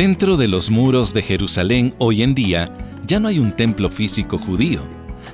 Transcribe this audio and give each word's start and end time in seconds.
Dentro 0.00 0.38
de 0.38 0.48
los 0.48 0.70
muros 0.70 1.12
de 1.12 1.20
Jerusalén 1.20 1.94
hoy 1.98 2.22
en 2.22 2.34
día 2.34 2.72
ya 3.06 3.20
no 3.20 3.28
hay 3.28 3.38
un 3.38 3.52
templo 3.52 3.90
físico 3.90 4.38
judío, 4.38 4.80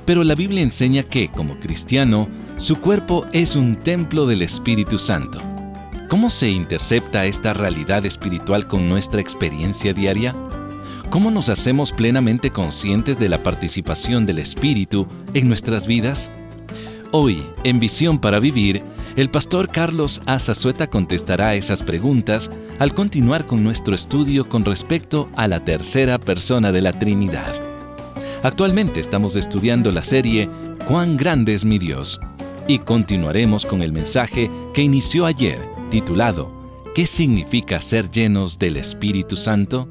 pero 0.04 0.24
la 0.24 0.34
Biblia 0.34 0.60
enseña 0.60 1.04
que, 1.04 1.28
como 1.28 1.60
cristiano, 1.60 2.28
su 2.56 2.74
cuerpo 2.80 3.26
es 3.32 3.54
un 3.54 3.76
templo 3.76 4.26
del 4.26 4.42
Espíritu 4.42 4.98
Santo. 4.98 5.38
¿Cómo 6.08 6.30
se 6.30 6.50
intercepta 6.50 7.26
esta 7.26 7.54
realidad 7.54 8.04
espiritual 8.04 8.66
con 8.66 8.88
nuestra 8.88 9.20
experiencia 9.20 9.92
diaria? 9.92 10.34
¿Cómo 11.10 11.30
nos 11.30 11.48
hacemos 11.48 11.92
plenamente 11.92 12.50
conscientes 12.50 13.20
de 13.20 13.28
la 13.28 13.44
participación 13.44 14.26
del 14.26 14.40
Espíritu 14.40 15.06
en 15.32 15.46
nuestras 15.46 15.86
vidas? 15.86 16.28
Hoy, 17.12 17.40
en 17.62 17.78
Visión 17.78 18.18
para 18.18 18.40
Vivir, 18.40 18.82
el 19.16 19.30
pastor 19.30 19.70
Carlos 19.70 20.20
Azazueta 20.26 20.88
contestará 20.88 21.54
esas 21.54 21.82
preguntas 21.82 22.50
al 22.78 22.92
continuar 22.92 23.46
con 23.46 23.64
nuestro 23.64 23.94
estudio 23.94 24.46
con 24.46 24.64
respecto 24.66 25.30
a 25.36 25.48
la 25.48 25.64
tercera 25.64 26.18
persona 26.18 26.70
de 26.70 26.82
la 26.82 26.92
Trinidad. 26.92 27.54
Actualmente 28.42 29.00
estamos 29.00 29.34
estudiando 29.36 29.90
la 29.90 30.02
serie 30.02 30.50
Cuán 30.86 31.16
grande 31.16 31.54
es 31.54 31.64
mi 31.64 31.78
Dios 31.78 32.20
y 32.68 32.80
continuaremos 32.80 33.64
con 33.64 33.82
el 33.82 33.90
mensaje 33.90 34.50
que 34.74 34.82
inició 34.82 35.24
ayer 35.24 35.60
titulado 35.90 36.52
¿Qué 36.94 37.06
significa 37.06 37.80
ser 37.80 38.10
llenos 38.10 38.58
del 38.58 38.76
Espíritu 38.76 39.36
Santo? 39.36 39.88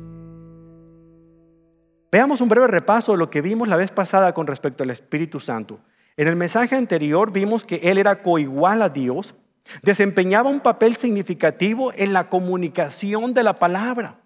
Veamos 2.12 2.42
un 2.42 2.50
breve 2.50 2.68
repaso 2.68 3.12
de 3.14 3.18
lo 3.18 3.30
que 3.30 3.42
vimos 3.42 3.68
la 3.68 3.76
vez 3.76 3.92
pasada 3.92 4.34
con 4.34 4.46
respecto 4.46 4.84
al 4.84 4.92
Espíritu 4.92 5.40
Santo. 5.40 5.80
En 6.18 6.28
el 6.28 6.36
mensaje 6.36 6.76
anterior 6.76 7.32
vimos 7.32 7.66
que 7.66 7.76
Él 7.84 7.98
era 7.98 8.22
coigual 8.22 8.82
a 8.82 8.90
Dios, 8.90 9.36
desempeñaba 9.82 10.50
un 10.50 10.62
papel 10.62 10.96
significativo 10.96 11.92
en 11.94 12.14
la 12.14 12.30
comunicación 12.30 13.34
de 13.34 13.44
la 13.44 13.60
palabra. 13.60 14.20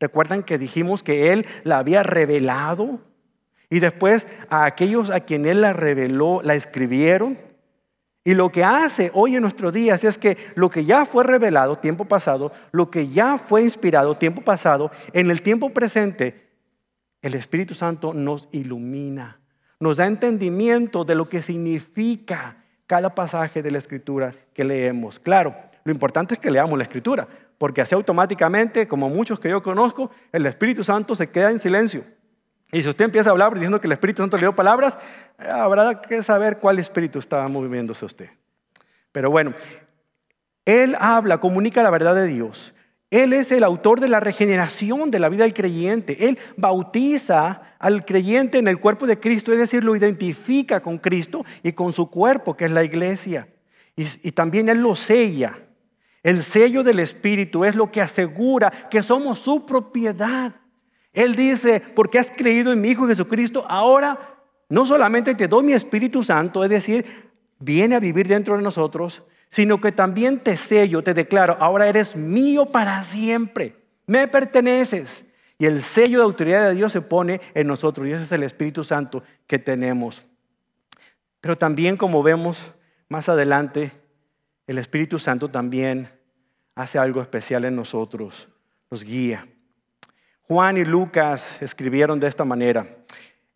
Recuerdan 0.00 0.42
que 0.42 0.58
dijimos 0.58 1.02
que 1.02 1.32
Él 1.32 1.46
la 1.62 1.78
había 1.78 2.02
revelado 2.02 3.00
y 3.68 3.78
después 3.78 4.26
a 4.48 4.64
aquellos 4.64 5.10
a 5.10 5.20
quien 5.20 5.46
Él 5.46 5.60
la 5.60 5.72
reveló 5.72 6.40
la 6.42 6.54
escribieron. 6.54 7.38
Y 8.24 8.34
lo 8.34 8.50
que 8.50 8.64
hace 8.64 9.10
hoy 9.14 9.36
en 9.36 9.42
nuestros 9.42 9.72
días 9.72 10.02
es 10.04 10.18
que 10.18 10.36
lo 10.54 10.68
que 10.68 10.84
ya 10.84 11.04
fue 11.04 11.24
revelado 11.24 11.78
tiempo 11.78 12.06
pasado, 12.06 12.52
lo 12.72 12.90
que 12.90 13.08
ya 13.08 13.38
fue 13.38 13.62
inspirado 13.62 14.16
tiempo 14.16 14.42
pasado, 14.42 14.90
en 15.12 15.30
el 15.30 15.42
tiempo 15.42 15.70
presente, 15.70 16.48
el 17.22 17.34
Espíritu 17.34 17.74
Santo 17.74 18.12
nos 18.12 18.48
ilumina 18.52 19.39
nos 19.80 19.96
da 19.96 20.06
entendimiento 20.06 21.04
de 21.04 21.14
lo 21.14 21.28
que 21.28 21.42
significa 21.42 22.56
cada 22.86 23.14
pasaje 23.14 23.62
de 23.62 23.70
la 23.70 23.78
escritura 23.78 24.34
que 24.52 24.62
leemos. 24.62 25.18
Claro, 25.18 25.56
lo 25.84 25.92
importante 25.92 26.34
es 26.34 26.40
que 26.40 26.50
leamos 26.50 26.76
la 26.76 26.84
escritura, 26.84 27.26
porque 27.56 27.80
así 27.80 27.94
automáticamente, 27.94 28.86
como 28.86 29.08
muchos 29.08 29.40
que 29.40 29.48
yo 29.48 29.62
conozco, 29.62 30.10
el 30.32 30.44
Espíritu 30.46 30.84
Santo 30.84 31.14
se 31.14 31.30
queda 31.30 31.50
en 31.50 31.58
silencio. 31.58 32.04
Y 32.72 32.82
si 32.82 32.88
usted 32.88 33.06
empieza 33.06 33.30
a 33.30 33.32
hablar 33.32 33.54
diciendo 33.54 33.80
que 33.80 33.86
el 33.86 33.92
Espíritu 33.92 34.22
Santo 34.22 34.36
le 34.36 34.42
dio 34.42 34.54
palabras, 34.54 34.98
habrá 35.38 36.00
que 36.00 36.22
saber 36.22 36.58
cuál 36.58 36.78
espíritu 36.78 37.18
estaba 37.18 37.48
moviéndose 37.48 38.04
usted. 38.04 38.30
Pero 39.12 39.30
bueno, 39.30 39.54
Él 40.64 40.96
habla, 41.00 41.38
comunica 41.38 41.82
la 41.82 41.90
verdad 41.90 42.14
de 42.14 42.26
Dios. 42.26 42.74
Él 43.10 43.32
es 43.32 43.50
el 43.50 43.64
autor 43.64 43.98
de 43.98 44.08
la 44.08 44.20
regeneración 44.20 45.10
de 45.10 45.18
la 45.18 45.28
vida 45.28 45.42
del 45.42 45.54
creyente. 45.54 46.28
Él 46.28 46.38
bautiza 46.56 47.62
al 47.80 48.04
creyente 48.04 48.58
en 48.58 48.68
el 48.68 48.78
cuerpo 48.78 49.06
de 49.06 49.18
Cristo, 49.18 49.52
es 49.52 49.58
decir, 49.58 49.82
lo 49.82 49.96
identifica 49.96 50.80
con 50.80 50.98
Cristo 50.98 51.44
y 51.62 51.72
con 51.72 51.94
su 51.94 52.10
cuerpo, 52.10 52.54
que 52.54 52.66
es 52.66 52.70
la 52.70 52.84
iglesia. 52.84 53.48
Y, 53.96 54.32
también 54.32 54.68
Él 54.68 54.78
lo 54.82 54.94
sella. 54.94 55.58
El 56.22 56.42
sello 56.42 56.84
del 56.84 56.98
Espíritu 57.00 57.64
es 57.64 57.74
lo 57.74 57.90
que 57.90 58.02
asegura 58.02 58.70
que 58.90 59.02
somos 59.02 59.38
su 59.38 59.64
propiedad. 59.64 60.54
Él 61.14 61.34
dice, 61.34 61.82
porque 61.96 62.18
has 62.18 62.30
creído 62.30 62.70
en 62.70 62.82
mi 62.82 62.90
Hijo 62.90 63.08
Jesucristo, 63.08 63.64
ahora 63.66 64.18
no 64.68 64.84
solamente 64.84 65.34
te 65.34 65.48
doy 65.48 65.64
mi 65.64 65.72
Espíritu 65.72 66.22
Santo, 66.22 66.62
es 66.62 66.70
decir, 66.70 67.06
viene 67.58 67.96
a 67.96 68.00
vivir 68.00 68.28
dentro 68.28 68.56
de 68.56 68.62
nosotros, 68.62 69.22
sino 69.48 69.80
que 69.80 69.90
también 69.90 70.38
te 70.38 70.58
sello, 70.58 71.02
te 71.02 71.14
declaro, 71.14 71.56
ahora 71.58 71.88
eres 71.88 72.14
mío 72.14 72.66
para 72.66 73.02
siempre, 73.02 73.74
me 74.06 74.28
perteneces. 74.28 75.24
Y 75.60 75.66
el 75.66 75.82
sello 75.82 76.20
de 76.20 76.24
autoridad 76.24 76.68
de 76.68 76.74
Dios 76.74 76.90
se 76.90 77.02
pone 77.02 77.38
en 77.52 77.66
nosotros 77.66 78.08
y 78.08 78.12
ese 78.12 78.22
es 78.22 78.32
el 78.32 78.44
Espíritu 78.44 78.82
Santo 78.82 79.22
que 79.46 79.58
tenemos. 79.58 80.26
Pero 81.42 81.54
también 81.54 81.98
como 81.98 82.22
vemos 82.22 82.72
más 83.10 83.28
adelante, 83.28 83.92
el 84.66 84.78
Espíritu 84.78 85.18
Santo 85.18 85.50
también 85.50 86.08
hace 86.74 86.98
algo 86.98 87.20
especial 87.20 87.66
en 87.66 87.76
nosotros, 87.76 88.48
nos 88.90 89.04
guía. 89.04 89.46
Juan 90.48 90.78
y 90.78 90.84
Lucas 90.86 91.60
escribieron 91.60 92.18
de 92.18 92.28
esta 92.28 92.46
manera. 92.46 92.86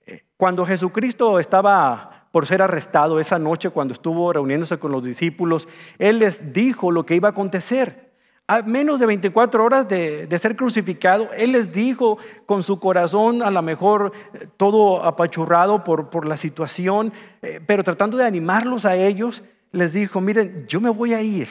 Eh, 0.04 0.24
cuando 0.36 0.66
Jesucristo 0.66 1.40
estaba 1.40 2.28
por 2.32 2.46
ser 2.46 2.60
arrestado 2.60 3.18
esa 3.18 3.38
noche 3.38 3.70
cuando 3.70 3.94
estuvo 3.94 4.30
reuniéndose 4.30 4.78
con 4.78 4.92
los 4.92 5.02
discípulos, 5.02 5.68
Él 5.98 6.18
les 6.18 6.52
dijo 6.52 6.90
lo 6.90 7.06
que 7.06 7.14
iba 7.14 7.30
a 7.30 7.32
acontecer. 7.32 8.12
A 8.46 8.60
menos 8.60 9.00
de 9.00 9.06
24 9.06 9.64
horas 9.64 9.88
de, 9.88 10.38
ser 10.38 10.54
crucificado, 10.54 11.30
Él 11.32 11.52
les 11.52 11.72
dijo 11.72 12.18
con 12.44 12.62
su 12.62 12.78
corazón 12.78 13.42
a 13.42 13.50
lo 13.50 13.62
mejor 13.62 14.12
eh, 14.34 14.46
todo 14.58 15.02
apachurrado 15.02 15.82
por, 15.82 16.26
la 16.26 16.36
situación, 16.36 17.12
eh, 17.40 17.60
pero 17.66 17.82
tratando 17.82 18.18
de 18.18 18.26
animarlos 18.26 18.84
a 18.84 18.96
ellos, 18.96 19.42
les 19.72 19.94
dijo, 19.94 20.20
miren, 20.20 20.66
yo 20.68 20.78
me 20.78 20.90
voy 20.90 21.14
a 21.14 21.22
ir, 21.22 21.48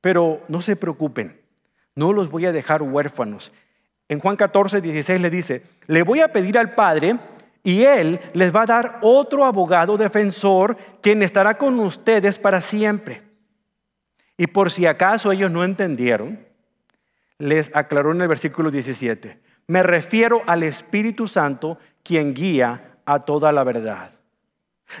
pero 0.00 0.40
no 0.46 0.62
se 0.62 0.76
preocupen, 0.76 1.40
no 1.96 2.12
los 2.12 2.30
voy 2.30 2.46
a 2.46 2.52
dejar 2.52 2.80
huérfanos. 2.80 3.50
En 4.08 4.20
Juan 4.20 4.36
14, 4.36 4.80
16 4.80 5.20
le 5.20 5.30
dice, 5.30 5.62
le 5.88 6.04
voy 6.04 6.20
a 6.20 6.30
pedir 6.30 6.58
al 6.58 6.76
Padre 6.76 7.18
y 7.64 7.82
Él 7.82 8.20
les 8.34 8.54
va 8.54 8.62
a 8.62 8.66
dar 8.66 8.98
otro 9.02 9.44
abogado 9.44 9.96
defensor 9.96 10.76
quien 11.00 11.24
estará 11.24 11.58
con 11.58 11.78
ustedes 11.80 12.38
para 12.38 12.60
siempre. 12.60 13.29
Y 14.40 14.46
por 14.46 14.70
si 14.70 14.86
acaso 14.86 15.30
ellos 15.30 15.50
no 15.50 15.64
entendieron, 15.64 16.42
les 17.36 17.70
aclaró 17.76 18.10
en 18.12 18.22
el 18.22 18.28
versículo 18.28 18.70
17, 18.70 19.38
me 19.66 19.82
refiero 19.82 20.40
al 20.46 20.62
Espíritu 20.62 21.28
Santo 21.28 21.76
quien 22.02 22.32
guía 22.32 22.96
a 23.04 23.18
toda 23.26 23.52
la 23.52 23.64
verdad. 23.64 24.12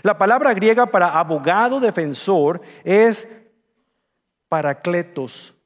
La 0.02 0.18
palabra 0.18 0.52
griega 0.52 0.90
para 0.90 1.18
abogado 1.18 1.80
defensor 1.80 2.60
es 2.84 3.26
paracletos, 4.50 5.56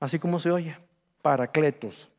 así 0.00 0.18
como 0.18 0.40
se 0.40 0.50
oye, 0.50 0.76
paracletos 1.22 2.10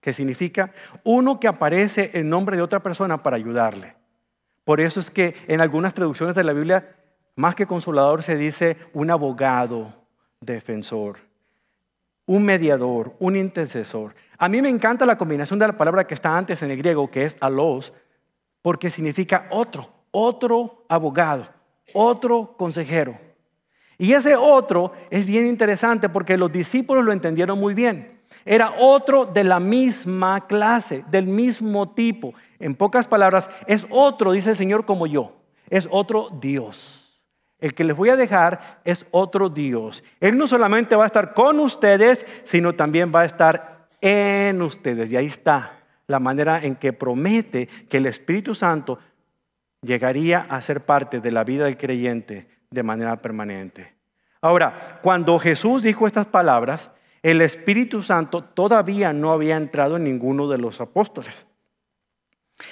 que 0.00 0.12
significa 0.12 0.70
uno 1.02 1.40
que 1.40 1.48
aparece 1.48 2.12
en 2.14 2.30
nombre 2.30 2.56
de 2.56 2.62
otra 2.62 2.84
persona 2.84 3.20
para 3.20 3.34
ayudarle. 3.34 3.96
Por 4.62 4.80
eso 4.80 5.00
es 5.00 5.10
que 5.10 5.34
en 5.48 5.60
algunas 5.60 5.92
traducciones 5.92 6.36
de 6.36 6.44
la 6.44 6.52
Biblia, 6.52 7.01
más 7.36 7.54
que 7.54 7.66
consolador, 7.66 8.22
se 8.22 8.36
dice 8.36 8.76
un 8.92 9.10
abogado 9.10 9.92
defensor, 10.40 11.18
un 12.26 12.44
mediador, 12.44 13.14
un 13.18 13.36
intercesor. 13.36 14.14
A 14.38 14.48
mí 14.48 14.60
me 14.60 14.68
encanta 14.68 15.06
la 15.06 15.18
combinación 15.18 15.58
de 15.58 15.66
la 15.66 15.76
palabra 15.76 16.06
que 16.06 16.14
está 16.14 16.36
antes 16.36 16.62
en 16.62 16.70
el 16.70 16.78
griego, 16.78 17.10
que 17.10 17.24
es 17.24 17.36
alos, 17.40 17.92
porque 18.60 18.90
significa 18.90 19.46
otro, 19.50 19.88
otro 20.10 20.84
abogado, 20.88 21.48
otro 21.94 22.54
consejero. 22.56 23.16
Y 23.98 24.12
ese 24.14 24.34
otro 24.34 24.92
es 25.10 25.24
bien 25.26 25.46
interesante 25.46 26.08
porque 26.08 26.36
los 26.36 26.50
discípulos 26.50 27.04
lo 27.04 27.12
entendieron 27.12 27.58
muy 27.58 27.74
bien. 27.74 28.20
Era 28.44 28.74
otro 28.78 29.26
de 29.26 29.44
la 29.44 29.60
misma 29.60 30.46
clase, 30.46 31.04
del 31.10 31.26
mismo 31.26 31.90
tipo. 31.90 32.34
En 32.58 32.74
pocas 32.74 33.06
palabras, 33.06 33.48
es 33.66 33.86
otro, 33.90 34.32
dice 34.32 34.50
el 34.50 34.56
Señor, 34.56 34.84
como 34.84 35.06
yo. 35.06 35.36
Es 35.68 35.86
otro 35.90 36.28
Dios. 36.40 37.01
El 37.62 37.74
que 37.74 37.84
les 37.84 37.96
voy 37.96 38.08
a 38.08 38.16
dejar 38.16 38.80
es 38.84 39.06
otro 39.12 39.48
Dios. 39.48 40.02
Él 40.18 40.36
no 40.36 40.48
solamente 40.48 40.96
va 40.96 41.04
a 41.04 41.06
estar 41.06 41.32
con 41.32 41.60
ustedes, 41.60 42.26
sino 42.42 42.74
también 42.74 43.12
va 43.14 43.20
a 43.20 43.24
estar 43.24 43.86
en 44.00 44.60
ustedes. 44.60 45.12
Y 45.12 45.16
ahí 45.16 45.26
está 45.26 45.78
la 46.08 46.18
manera 46.18 46.62
en 46.64 46.74
que 46.74 46.92
promete 46.92 47.68
que 47.88 47.98
el 47.98 48.06
Espíritu 48.06 48.56
Santo 48.56 48.98
llegaría 49.80 50.40
a 50.40 50.60
ser 50.60 50.84
parte 50.84 51.20
de 51.20 51.30
la 51.30 51.44
vida 51.44 51.66
del 51.66 51.76
creyente 51.76 52.48
de 52.68 52.82
manera 52.82 53.22
permanente. 53.22 53.94
Ahora, 54.40 54.98
cuando 55.00 55.38
Jesús 55.38 55.84
dijo 55.84 56.08
estas 56.08 56.26
palabras, 56.26 56.90
el 57.22 57.40
Espíritu 57.40 58.02
Santo 58.02 58.42
todavía 58.42 59.12
no 59.12 59.32
había 59.32 59.56
entrado 59.56 59.98
en 59.98 60.04
ninguno 60.04 60.48
de 60.48 60.58
los 60.58 60.80
apóstoles. 60.80 61.46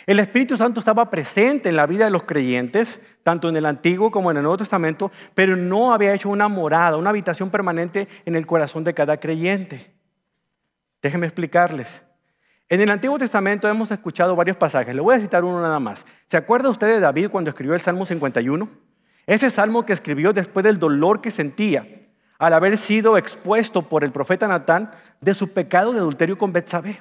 El 0.06 0.18
Espíritu 0.18 0.56
Santo 0.56 0.80
estaba 0.80 1.10
presente 1.10 1.68
en 1.68 1.76
la 1.76 1.86
vida 1.86 2.04
de 2.04 2.10
los 2.10 2.24
creyentes, 2.24 3.00
tanto 3.22 3.48
en 3.48 3.56
el 3.56 3.66
Antiguo 3.66 4.10
como 4.10 4.30
en 4.30 4.36
el 4.36 4.42
Nuevo 4.42 4.58
Testamento, 4.58 5.10
pero 5.34 5.56
no 5.56 5.92
había 5.92 6.14
hecho 6.14 6.28
una 6.28 6.48
morada, 6.48 6.96
una 6.96 7.10
habitación 7.10 7.50
permanente 7.50 8.08
en 8.24 8.36
el 8.36 8.46
corazón 8.46 8.84
de 8.84 8.94
cada 8.94 9.18
creyente. 9.18 9.92
Déjenme 11.02 11.26
explicarles. 11.26 12.02
En 12.68 12.80
el 12.80 12.90
Antiguo 12.90 13.18
Testamento 13.18 13.68
hemos 13.68 13.90
escuchado 13.90 14.36
varios 14.36 14.56
pasajes. 14.56 14.94
Le 14.94 15.00
voy 15.00 15.16
a 15.16 15.20
citar 15.20 15.44
uno 15.44 15.60
nada 15.60 15.80
más. 15.80 16.06
¿Se 16.28 16.36
acuerda 16.36 16.68
usted 16.68 16.86
de 16.86 17.00
David 17.00 17.28
cuando 17.30 17.50
escribió 17.50 17.74
el 17.74 17.80
Salmo 17.80 18.06
51? 18.06 18.68
Ese 19.26 19.50
salmo 19.50 19.84
que 19.84 19.92
escribió 19.92 20.32
después 20.32 20.64
del 20.64 20.78
dolor 20.78 21.20
que 21.20 21.30
sentía 21.30 21.86
al 22.38 22.54
haber 22.54 22.78
sido 22.78 23.18
expuesto 23.18 23.82
por 23.82 24.02
el 24.02 24.12
profeta 24.12 24.48
Natán 24.48 24.92
de 25.20 25.34
su 25.34 25.52
pecado 25.52 25.92
de 25.92 25.98
adulterio 25.98 26.38
con 26.38 26.52
Betsabé. 26.52 27.00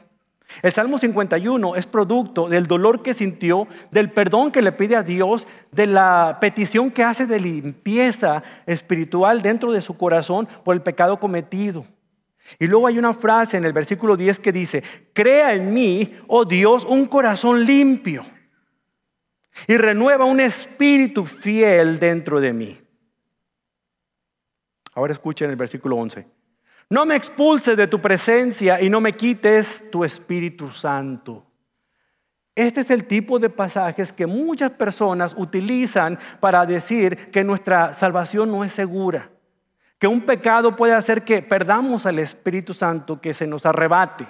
El 0.62 0.72
Salmo 0.72 0.98
51 0.98 1.76
es 1.76 1.86
producto 1.86 2.50
del 2.50 2.68
dolor 2.68 3.02
que 3.02 3.14
sintió, 3.14 3.68
del 3.92 4.12
perdón 4.12 4.52
que 4.52 4.62
le 4.62 4.72
pide 4.72 4.96
a 4.96 5.04
Dios, 5.04 5.48
de 5.72 5.88
la 5.88 6.38
petición 6.42 6.92
que 6.92 7.04
hace 7.04 7.26
de 7.26 7.40
limpieza 7.40 8.44
espiritual 8.66 9.42
dentro 9.42 9.72
de 9.72 9.82
su 9.82 9.96
corazón 9.96 10.48
por 10.64 10.76
el 10.76 10.82
pecado 10.82 11.20
cometido. 11.20 11.86
Y 12.58 12.68
luego 12.68 12.88
hay 12.88 12.98
una 12.98 13.14
frase 13.14 13.58
en 13.58 13.66
el 13.66 13.74
versículo 13.74 14.18
10 14.18 14.40
que 14.40 14.52
dice, 14.52 14.84
crea 15.14 15.54
en 15.54 15.74
mí, 15.74 16.16
oh 16.28 16.46
Dios, 16.46 16.84
un 16.84 17.06
corazón 17.06 17.64
limpio 17.66 18.26
y 19.68 19.78
renueva 19.78 20.26
un 20.26 20.40
espíritu 20.40 21.26
fiel 21.26 22.00
dentro 22.00 22.40
de 22.40 22.54
mí. 22.54 22.82
Ahora 24.94 25.14
escuchen 25.14 25.50
el 25.50 25.56
versículo 25.56 25.96
11. 25.98 26.39
No 26.90 27.06
me 27.06 27.16
expulses 27.16 27.78
de 27.78 27.86
tu 27.86 28.02
presencia 28.02 28.82
y 28.82 28.90
no 28.90 29.00
me 29.00 29.14
quites 29.14 29.92
tu 29.92 30.04
Espíritu 30.04 30.70
Santo. 30.70 31.46
Este 32.56 32.82
es 32.82 32.90
el 32.90 33.06
tipo 33.06 33.38
de 33.38 33.50
pasajes 33.50 34.12
que 34.12 34.26
muchas 34.26 34.72
personas 34.72 35.36
utilizan 35.38 36.18
para 36.40 36.66
decir 36.66 37.30
que 37.32 37.44
nuestra 37.44 37.94
salvación 37.94 38.52
no 38.52 38.64
es 38.64 38.72
segura, 38.72 39.30
que 40.00 40.08
un 40.08 40.22
pecado 40.22 40.76
puede 40.76 40.94
hacer 40.94 41.24
que 41.24 41.44
perdamos 41.44 42.08
al 42.08 42.18
Espíritu 42.18 42.74
Santo, 42.74 43.22
que 43.22 43.36
se 43.36 43.46
nos 43.46 43.68
arrebate. 43.68 44.28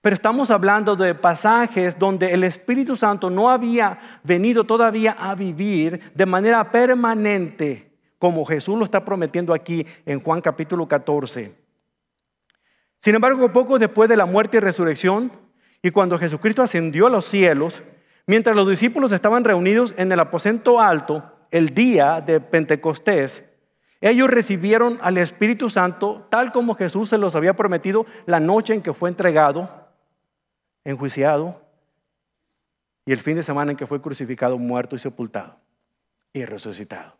Pero 0.00 0.14
estamos 0.14 0.52
hablando 0.52 0.94
de 0.94 1.16
pasajes 1.16 1.98
donde 1.98 2.32
el 2.32 2.44
Espíritu 2.44 2.96
Santo 2.96 3.28
no 3.28 3.50
había 3.50 3.98
venido 4.22 4.62
todavía 4.62 5.16
a 5.18 5.34
vivir 5.34 6.12
de 6.14 6.26
manera 6.26 6.70
permanente 6.70 7.87
como 8.18 8.44
Jesús 8.44 8.78
lo 8.78 8.84
está 8.84 9.04
prometiendo 9.04 9.54
aquí 9.54 9.86
en 10.06 10.20
Juan 10.20 10.40
capítulo 10.40 10.86
14. 10.88 11.54
Sin 13.00 13.14
embargo, 13.14 13.52
poco 13.52 13.78
después 13.78 14.08
de 14.08 14.16
la 14.16 14.26
muerte 14.26 14.56
y 14.56 14.60
resurrección, 14.60 15.30
y 15.82 15.90
cuando 15.90 16.18
Jesucristo 16.18 16.62
ascendió 16.62 17.06
a 17.06 17.10
los 17.10 17.24
cielos, 17.24 17.82
mientras 18.26 18.56
los 18.56 18.68
discípulos 18.68 19.12
estaban 19.12 19.44
reunidos 19.44 19.94
en 19.96 20.10
el 20.10 20.18
aposento 20.18 20.80
alto, 20.80 21.22
el 21.50 21.74
día 21.74 22.20
de 22.20 22.40
Pentecostés, 22.40 23.44
ellos 24.00 24.28
recibieron 24.28 24.98
al 25.02 25.18
Espíritu 25.18 25.70
Santo 25.70 26.26
tal 26.30 26.52
como 26.52 26.74
Jesús 26.74 27.08
se 27.08 27.18
los 27.18 27.34
había 27.34 27.54
prometido 27.54 28.06
la 28.26 28.38
noche 28.38 28.74
en 28.74 28.82
que 28.82 28.92
fue 28.92 29.08
entregado, 29.08 29.88
enjuiciado, 30.84 31.62
y 33.04 33.12
el 33.12 33.20
fin 33.20 33.36
de 33.36 33.42
semana 33.42 33.70
en 33.70 33.76
que 33.76 33.86
fue 33.86 34.02
crucificado, 34.02 34.58
muerto 34.58 34.94
y 34.94 34.98
sepultado 34.98 35.58
y 36.32 36.44
resucitado. 36.44 37.17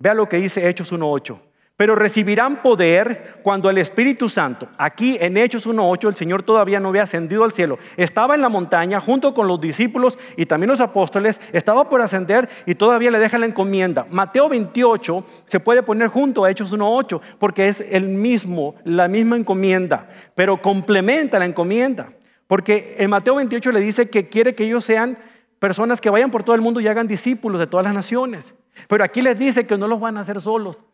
Vea 0.00 0.14
lo 0.14 0.28
que 0.28 0.36
dice 0.36 0.68
Hechos 0.68 0.92
1.8. 0.92 1.40
Pero 1.76 1.96
recibirán 1.96 2.62
poder 2.62 3.40
cuando 3.42 3.70
el 3.70 3.78
Espíritu 3.78 4.28
Santo, 4.28 4.68
aquí 4.78 5.16
en 5.20 5.36
Hechos 5.36 5.66
1.8, 5.66 6.08
el 6.08 6.14
Señor 6.14 6.42
todavía 6.42 6.78
no 6.78 6.88
había 6.88 7.02
ascendido 7.02 7.42
al 7.42 7.52
cielo. 7.52 7.78
Estaba 7.96 8.36
en 8.36 8.40
la 8.40 8.48
montaña 8.48 9.00
junto 9.00 9.34
con 9.34 9.48
los 9.48 9.60
discípulos 9.60 10.18
y 10.36 10.46
también 10.46 10.70
los 10.70 10.80
apóstoles. 10.80 11.40
Estaba 11.52 11.88
por 11.88 12.00
ascender 12.00 12.48
y 12.66 12.76
todavía 12.76 13.10
le 13.10 13.18
deja 13.18 13.38
la 13.38 13.46
encomienda. 13.46 14.06
Mateo 14.10 14.48
28 14.48 15.24
se 15.46 15.60
puede 15.60 15.82
poner 15.82 16.08
junto 16.08 16.44
a 16.44 16.50
Hechos 16.50 16.72
1.8 16.72 17.20
porque 17.38 17.68
es 17.68 17.80
el 17.80 18.08
mismo, 18.08 18.76
la 18.84 19.08
misma 19.08 19.36
encomienda, 19.36 20.08
pero 20.36 20.62
complementa 20.62 21.40
la 21.40 21.46
encomienda. 21.46 22.12
Porque 22.46 22.96
en 22.98 23.10
Mateo 23.10 23.36
28 23.36 23.72
le 23.72 23.80
dice 23.80 24.08
que 24.08 24.28
quiere 24.28 24.54
que 24.54 24.64
ellos 24.64 24.84
sean 24.84 25.18
personas 25.58 26.00
que 26.00 26.10
vayan 26.10 26.30
por 26.30 26.44
todo 26.44 26.54
el 26.54 26.62
mundo 26.62 26.80
y 26.80 26.88
hagan 26.88 27.08
discípulos 27.08 27.58
de 27.58 27.66
todas 27.66 27.84
las 27.84 27.94
naciones. 27.94 28.54
Pero 28.86 29.04
aquí 29.04 29.20
les 29.20 29.38
dice 29.38 29.66
que 29.66 29.76
no 29.76 29.88
los 29.88 30.00
van 30.00 30.16
a 30.16 30.20
hacer 30.20 30.40
solos. 30.40 30.84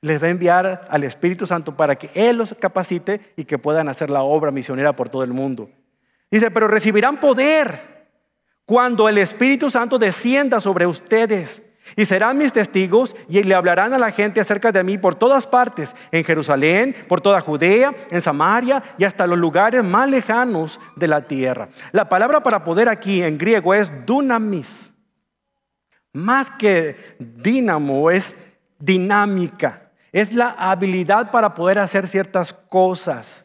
Les 0.00 0.22
va 0.22 0.26
a 0.26 0.30
enviar 0.30 0.86
al 0.88 1.04
Espíritu 1.04 1.46
Santo 1.46 1.76
para 1.76 1.96
que 1.96 2.10
Él 2.14 2.38
los 2.38 2.54
capacite 2.58 3.34
y 3.36 3.44
que 3.44 3.58
puedan 3.58 3.88
hacer 3.88 4.10
la 4.10 4.22
obra 4.22 4.50
misionera 4.50 4.96
por 4.96 5.08
todo 5.08 5.22
el 5.22 5.32
mundo. 5.32 5.70
Dice, 6.30 6.50
pero 6.50 6.66
recibirán 6.66 7.20
poder 7.20 8.08
cuando 8.64 9.08
el 9.08 9.18
Espíritu 9.18 9.70
Santo 9.70 9.98
descienda 9.98 10.60
sobre 10.60 10.86
ustedes 10.86 11.62
y 11.96 12.06
serán 12.06 12.38
mis 12.38 12.52
testigos 12.52 13.14
y 13.28 13.42
le 13.42 13.54
hablarán 13.54 13.92
a 13.92 13.98
la 13.98 14.12
gente 14.12 14.40
acerca 14.40 14.72
de 14.72 14.84
mí 14.84 14.98
por 14.98 15.14
todas 15.14 15.46
partes, 15.46 15.94
en 16.10 16.24
Jerusalén, 16.24 16.94
por 17.08 17.20
toda 17.20 17.40
Judea, 17.40 17.92
en 18.10 18.20
Samaria 18.20 18.82
y 18.98 19.04
hasta 19.04 19.26
los 19.26 19.38
lugares 19.38 19.82
más 19.84 20.08
lejanos 20.08 20.80
de 20.96 21.08
la 21.08 21.22
tierra. 21.22 21.68
La 21.92 22.08
palabra 22.08 22.42
para 22.42 22.64
poder 22.64 22.88
aquí 22.88 23.22
en 23.22 23.36
griego 23.36 23.74
es 23.74 23.90
dunamis. 24.06 24.91
Más 26.12 26.50
que 26.50 26.96
dínamo, 27.18 28.10
es 28.10 28.36
dinámica. 28.78 29.90
Es 30.12 30.34
la 30.34 30.50
habilidad 30.50 31.30
para 31.30 31.54
poder 31.54 31.78
hacer 31.78 32.06
ciertas 32.06 32.52
cosas. 32.52 33.44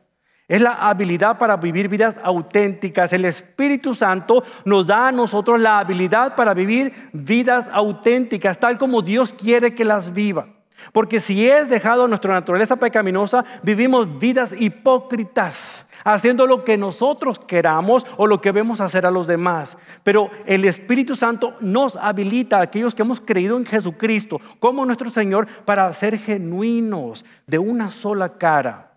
Es 0.49 0.61
la 0.61 0.73
habilidad 0.73 1.37
para 1.37 1.57
vivir 1.57 1.89
vidas 1.89 2.17
auténticas. 2.23 3.11
El 3.11 3.25
Espíritu 3.25 3.95
Santo 3.95 4.43
nos 4.65 4.87
da 4.87 5.09
a 5.09 5.11
nosotros 5.11 5.59
la 5.59 5.79
habilidad 5.79 6.35
para 6.35 6.53
vivir 6.53 6.93
vidas 7.13 7.69
auténticas, 7.71 8.57
tal 8.57 8.77
como 8.77 9.01
Dios 9.01 9.33
quiere 9.33 9.75
que 9.75 9.83
las 9.85 10.13
viva. 10.13 10.47
Porque 10.93 11.19
si 11.19 11.49
es 11.49 11.69
dejado 11.69 12.07
nuestra 12.07 12.33
naturaleza 12.33 12.75
pecaminosa, 12.75 13.43
vivimos 13.63 14.19
vidas 14.19 14.53
hipócritas, 14.57 15.85
haciendo 16.13 16.47
lo 16.47 16.63
que 16.63 16.77
nosotros 16.77 17.37
queramos 17.37 18.05
o 18.15 18.27
lo 18.27 18.39
que 18.39 18.53
vemos 18.53 18.79
hacer 18.79 19.05
a 19.05 19.11
los 19.11 19.27
demás. 19.27 19.77
Pero 20.03 20.29
el 20.45 20.63
Espíritu 20.63 21.15
Santo 21.15 21.55
nos 21.59 21.97
habilita 21.97 22.57
a 22.57 22.61
aquellos 22.61 22.95
que 22.95 23.01
hemos 23.01 23.19
creído 23.19 23.57
en 23.57 23.65
Jesucristo 23.65 24.39
como 24.59 24.85
nuestro 24.85 25.09
Señor 25.09 25.47
para 25.65 25.91
ser 25.93 26.17
genuinos 26.17 27.25
de 27.45 27.59
una 27.59 27.91
sola 27.91 28.37
cara. 28.37 28.93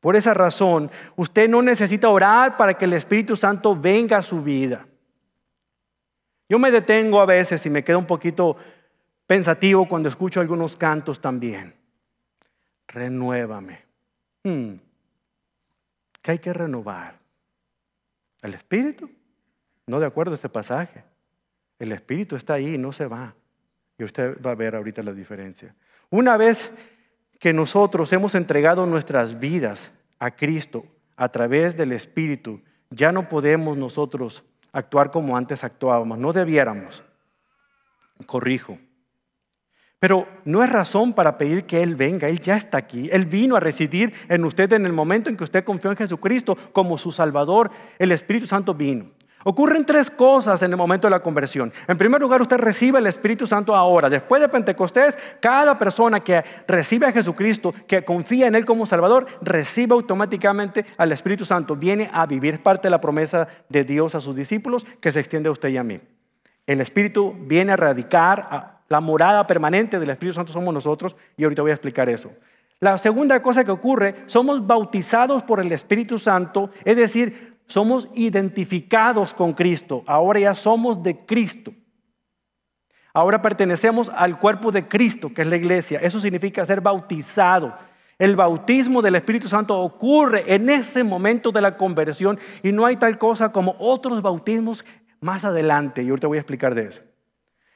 Por 0.00 0.14
esa 0.14 0.34
razón, 0.34 0.90
usted 1.16 1.48
no 1.48 1.62
necesita 1.62 2.08
orar 2.08 2.56
para 2.56 2.74
que 2.74 2.84
el 2.84 2.92
Espíritu 2.92 3.36
Santo 3.36 3.74
venga 3.74 4.18
a 4.18 4.22
su 4.22 4.40
vida. 4.40 4.86
Yo 6.48 6.58
me 6.58 6.70
detengo 6.70 7.20
a 7.20 7.26
veces 7.26 7.64
y 7.66 7.70
me 7.70 7.82
quedo 7.82 7.98
un 7.98 8.06
poquito 8.06 8.56
pensativo 9.26 9.88
cuando 9.88 10.08
escucho 10.08 10.40
algunos 10.40 10.76
cantos 10.76 11.20
también. 11.20 11.74
Renuévame. 12.86 13.80
Hmm. 14.44 14.74
¿Qué 16.24 16.30
hay 16.30 16.38
que 16.38 16.54
renovar? 16.54 17.18
¿El 18.40 18.54
espíritu? 18.54 19.10
No 19.86 20.00
de 20.00 20.06
acuerdo 20.06 20.32
a 20.32 20.36
este 20.36 20.48
pasaje. 20.48 21.04
El 21.78 21.92
espíritu 21.92 22.34
está 22.34 22.54
ahí 22.54 22.78
no 22.78 22.94
se 22.94 23.06
va. 23.06 23.34
Y 23.98 24.04
usted 24.04 24.40
va 24.40 24.52
a 24.52 24.54
ver 24.54 24.74
ahorita 24.74 25.02
la 25.02 25.12
diferencia. 25.12 25.74
Una 26.08 26.38
vez 26.38 26.72
que 27.38 27.52
nosotros 27.52 28.10
hemos 28.14 28.34
entregado 28.34 28.86
nuestras 28.86 29.38
vidas 29.38 29.92
a 30.18 30.30
Cristo 30.30 30.86
a 31.14 31.28
través 31.28 31.76
del 31.76 31.92
espíritu, 31.92 32.62
ya 32.88 33.12
no 33.12 33.28
podemos 33.28 33.76
nosotros 33.76 34.44
actuar 34.72 35.10
como 35.10 35.36
antes 35.36 35.62
actuábamos. 35.62 36.16
No 36.16 36.32
debiéramos. 36.32 37.04
Corrijo. 38.24 38.78
Pero 40.04 40.28
no 40.44 40.62
es 40.62 40.68
razón 40.68 41.14
para 41.14 41.38
pedir 41.38 41.64
que 41.64 41.82
Él 41.82 41.94
venga, 41.94 42.28
Él 42.28 42.38
ya 42.38 42.58
está 42.58 42.76
aquí. 42.76 43.08
Él 43.10 43.24
vino 43.24 43.56
a 43.56 43.60
residir 43.60 44.12
en 44.28 44.44
usted 44.44 44.70
en 44.74 44.84
el 44.84 44.92
momento 44.92 45.30
en 45.30 45.36
que 45.38 45.44
usted 45.44 45.64
confió 45.64 45.90
en 45.90 45.96
Jesucristo 45.96 46.58
como 46.74 46.98
su 46.98 47.10
Salvador. 47.10 47.70
El 47.98 48.12
Espíritu 48.12 48.46
Santo 48.46 48.74
vino. 48.74 49.06
Ocurren 49.44 49.86
tres 49.86 50.10
cosas 50.10 50.60
en 50.60 50.72
el 50.72 50.76
momento 50.76 51.06
de 51.06 51.10
la 51.12 51.22
conversión. 51.22 51.72
En 51.88 51.96
primer 51.96 52.20
lugar, 52.20 52.42
usted 52.42 52.58
recibe 52.58 52.98
el 52.98 53.06
Espíritu 53.06 53.46
Santo 53.46 53.74
ahora. 53.74 54.10
Después 54.10 54.42
de 54.42 54.50
Pentecostés, 54.50 55.16
cada 55.40 55.78
persona 55.78 56.20
que 56.20 56.44
recibe 56.68 57.06
a 57.06 57.12
Jesucristo, 57.12 57.72
que 57.86 58.04
confía 58.04 58.46
en 58.46 58.56
Él 58.56 58.66
como 58.66 58.84
Salvador, 58.84 59.24
recibe 59.40 59.94
automáticamente 59.94 60.84
al 60.98 61.12
Espíritu 61.12 61.46
Santo. 61.46 61.76
Viene 61.76 62.10
a 62.12 62.26
vivir 62.26 62.62
parte 62.62 62.88
de 62.88 62.90
la 62.90 63.00
promesa 63.00 63.48
de 63.70 63.84
Dios 63.84 64.14
a 64.14 64.20
sus 64.20 64.36
discípulos 64.36 64.84
que 65.00 65.12
se 65.12 65.20
extiende 65.20 65.48
a 65.48 65.52
usted 65.52 65.70
y 65.70 65.78
a 65.78 65.82
mí. 65.82 65.98
El 66.66 66.82
Espíritu 66.82 67.34
viene 67.46 67.72
a 67.72 67.76
radicar, 67.76 68.73
la 68.88 69.00
morada 69.00 69.46
permanente 69.46 69.98
del 69.98 70.10
Espíritu 70.10 70.34
Santo 70.34 70.52
somos 70.52 70.72
nosotros 70.72 71.16
y 71.36 71.44
ahorita 71.44 71.62
voy 71.62 71.70
a 71.70 71.74
explicar 71.74 72.08
eso. 72.08 72.30
La 72.80 72.98
segunda 72.98 73.40
cosa 73.40 73.64
que 73.64 73.70
ocurre, 73.70 74.14
somos 74.26 74.66
bautizados 74.66 75.42
por 75.42 75.60
el 75.60 75.72
Espíritu 75.72 76.18
Santo, 76.18 76.70
es 76.84 76.96
decir, 76.96 77.54
somos 77.66 78.08
identificados 78.14 79.32
con 79.32 79.54
Cristo. 79.54 80.04
Ahora 80.06 80.40
ya 80.40 80.54
somos 80.54 81.02
de 81.02 81.24
Cristo. 81.24 81.72
Ahora 83.14 83.40
pertenecemos 83.40 84.10
al 84.14 84.38
cuerpo 84.38 84.72
de 84.72 84.88
Cristo, 84.88 85.32
que 85.32 85.42
es 85.42 85.48
la 85.48 85.56
iglesia. 85.56 86.00
Eso 86.00 86.20
significa 86.20 86.66
ser 86.66 86.80
bautizado. 86.80 87.72
El 88.18 88.36
bautismo 88.36 89.02
del 89.02 89.14
Espíritu 89.14 89.48
Santo 89.48 89.80
ocurre 89.80 90.44
en 90.52 90.68
ese 90.68 91.04
momento 91.04 91.52
de 91.52 91.60
la 91.60 91.76
conversión 91.76 92.38
y 92.62 92.72
no 92.72 92.84
hay 92.84 92.96
tal 92.96 93.18
cosa 93.18 93.50
como 93.50 93.76
otros 93.78 94.20
bautismos 94.20 94.84
más 95.20 95.44
adelante. 95.44 96.02
Y 96.02 96.10
ahorita 96.10 96.26
voy 96.26 96.38
a 96.38 96.40
explicar 96.40 96.74
de 96.74 96.88
eso. 96.88 97.00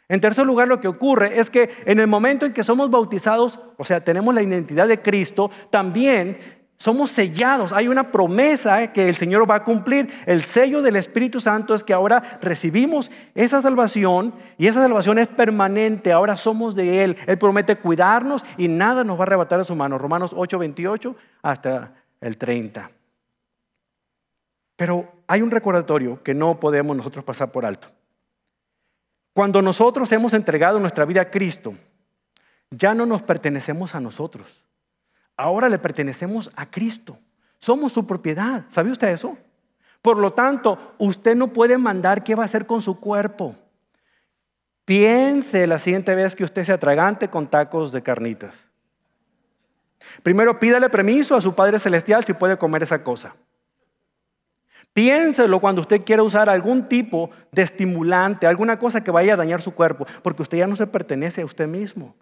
En 0.09 0.21
tercer 0.21 0.47
lugar, 0.47 0.69
lo 0.69 0.81
que 0.81 0.89
ocurre 0.89 1.39
es 1.39 1.51
que 1.51 1.71
en 1.85 2.01
el 2.01 2.07
momento 2.07 2.47
en 2.47 2.55
que 2.55 2.65
somos 2.65 2.91
bautizados, 2.91 3.59
o 3.77 3.85
sea, 3.85 4.03
tenemos 4.03 4.35
la 4.35 4.43
identidad 4.43 4.89
de 4.89 5.03
Cristo, 5.03 5.51
también 5.71 6.39
somos 6.79 7.11
sellados. 7.11 7.73
Hay 7.73 7.89
una 7.89 8.11
promesa 8.11 8.93
que 8.93 9.09
el 9.09 9.17
Señor 9.17 9.49
va 9.51 9.57
a 9.57 9.65
cumplir. 9.65 10.09
El 10.27 10.43
sello 10.43 10.81
del 10.81 10.97
Espíritu 10.97 11.41
Santo 11.41 11.75
es 11.75 11.85
que 11.85 11.93
ahora 11.93 12.23
recibimos 12.41 13.11
esa 13.35 13.61
salvación 13.61 14.33
y 14.57 14.69
esa 14.69 14.81
salvación 14.81 15.19
es 15.19 15.27
permanente. 15.27 16.13
Ahora 16.13 16.37
somos 16.37 16.75
de 16.75 17.05
Él. 17.05 17.17
Él 17.27 17.37
promete 17.37 17.77
cuidarnos 17.77 18.45
y 18.57 18.69
nada 18.69 19.05
nos 19.05 19.17
va 19.17 19.23
a 19.23 19.25
arrebatar 19.25 19.59
de 19.59 19.65
su 19.65 19.75
mano. 19.75 19.99
Romanos 19.99 20.33
8, 20.35 20.59
28 20.59 21.17
hasta 21.43 21.93
el 22.21 22.39
30. 22.39 22.91
Pero 24.77 25.13
hay 25.27 25.43
un 25.43 25.51
recordatorio 25.51 26.23
que 26.23 26.35
no 26.35 26.61
podemos 26.61 26.97
nosotros 26.97 27.25
pasar 27.25 27.51
por 27.51 27.67
alto. 27.67 27.89
Cuando 29.39 29.63
nosotros 29.63 30.11
hemos 30.11 30.35
entregado 30.35 30.81
nuestra 30.81 31.05
vida 31.05 31.21
a 31.21 31.31
Cristo, 31.31 31.75
ya 32.71 32.93
no 32.93 33.07
nos 33.07 33.23
pertenecemos 33.23 33.95
a 33.95 34.01
nosotros 34.01 34.65
ahora 35.39 35.69
le 35.71 35.79
pertenecemos 35.79 36.51
a 36.55 36.67
Cristo. 36.71 37.17
Somos 37.59 37.93
su 37.93 38.07
propiedad. 38.07 38.65
¿Sabe 38.69 38.91
usted 38.91 39.09
eso? 39.09 39.39
Por 40.03 40.19
lo 40.19 40.33
tanto, 40.33 40.95
usted 40.99 41.35
no 41.35 41.53
puede 41.53 41.79
mandar 41.79 42.23
qué 42.23 42.35
va 42.35 42.43
a 42.43 42.47
hacer 42.47 42.67
con 42.67 42.83
su 42.83 43.01
cuerpo. 43.01 43.57
Piense 44.85 45.67
la 45.67 45.79
siguiente 45.79 46.15
vez 46.15 46.35
que 46.35 46.45
usted 46.45 46.65
se 46.65 46.73
atragante 46.73 47.29
con 47.29 47.47
tacos 47.47 47.93
de 47.93 48.03
carnitas. 48.03 48.55
Primero 50.23 50.59
pídale 50.59 50.89
permiso 50.89 51.35
a 51.35 51.41
su 51.41 51.55
Padre 51.55 51.79
Celestial 51.79 52.25
si 52.25 52.33
puede 52.33 52.59
comer 52.59 52.83
esa 52.83 53.03
cosa. 53.03 53.35
Piénselo 54.93 55.61
cuando 55.61 55.81
usted 55.81 56.05
quiera 56.05 56.23
usar 56.23 56.49
algún 56.49 56.89
tipo 56.89 57.31
de 57.53 57.63
estimulante, 57.63 58.47
alguna 58.47 58.79
cosa 58.79 59.05
que 59.05 59.11
vaya 59.11 59.35
a 59.35 59.37
dañar 59.37 59.63
su 59.63 59.75
cuerpo, 59.75 60.07
porque 60.23 60.43
usted 60.43 60.59
ya 60.59 60.67
no 60.67 60.77
se 60.77 60.87
pertenece 60.87 61.43
a 61.43 61.45
usted 61.45 61.69
mismo. 61.69 62.17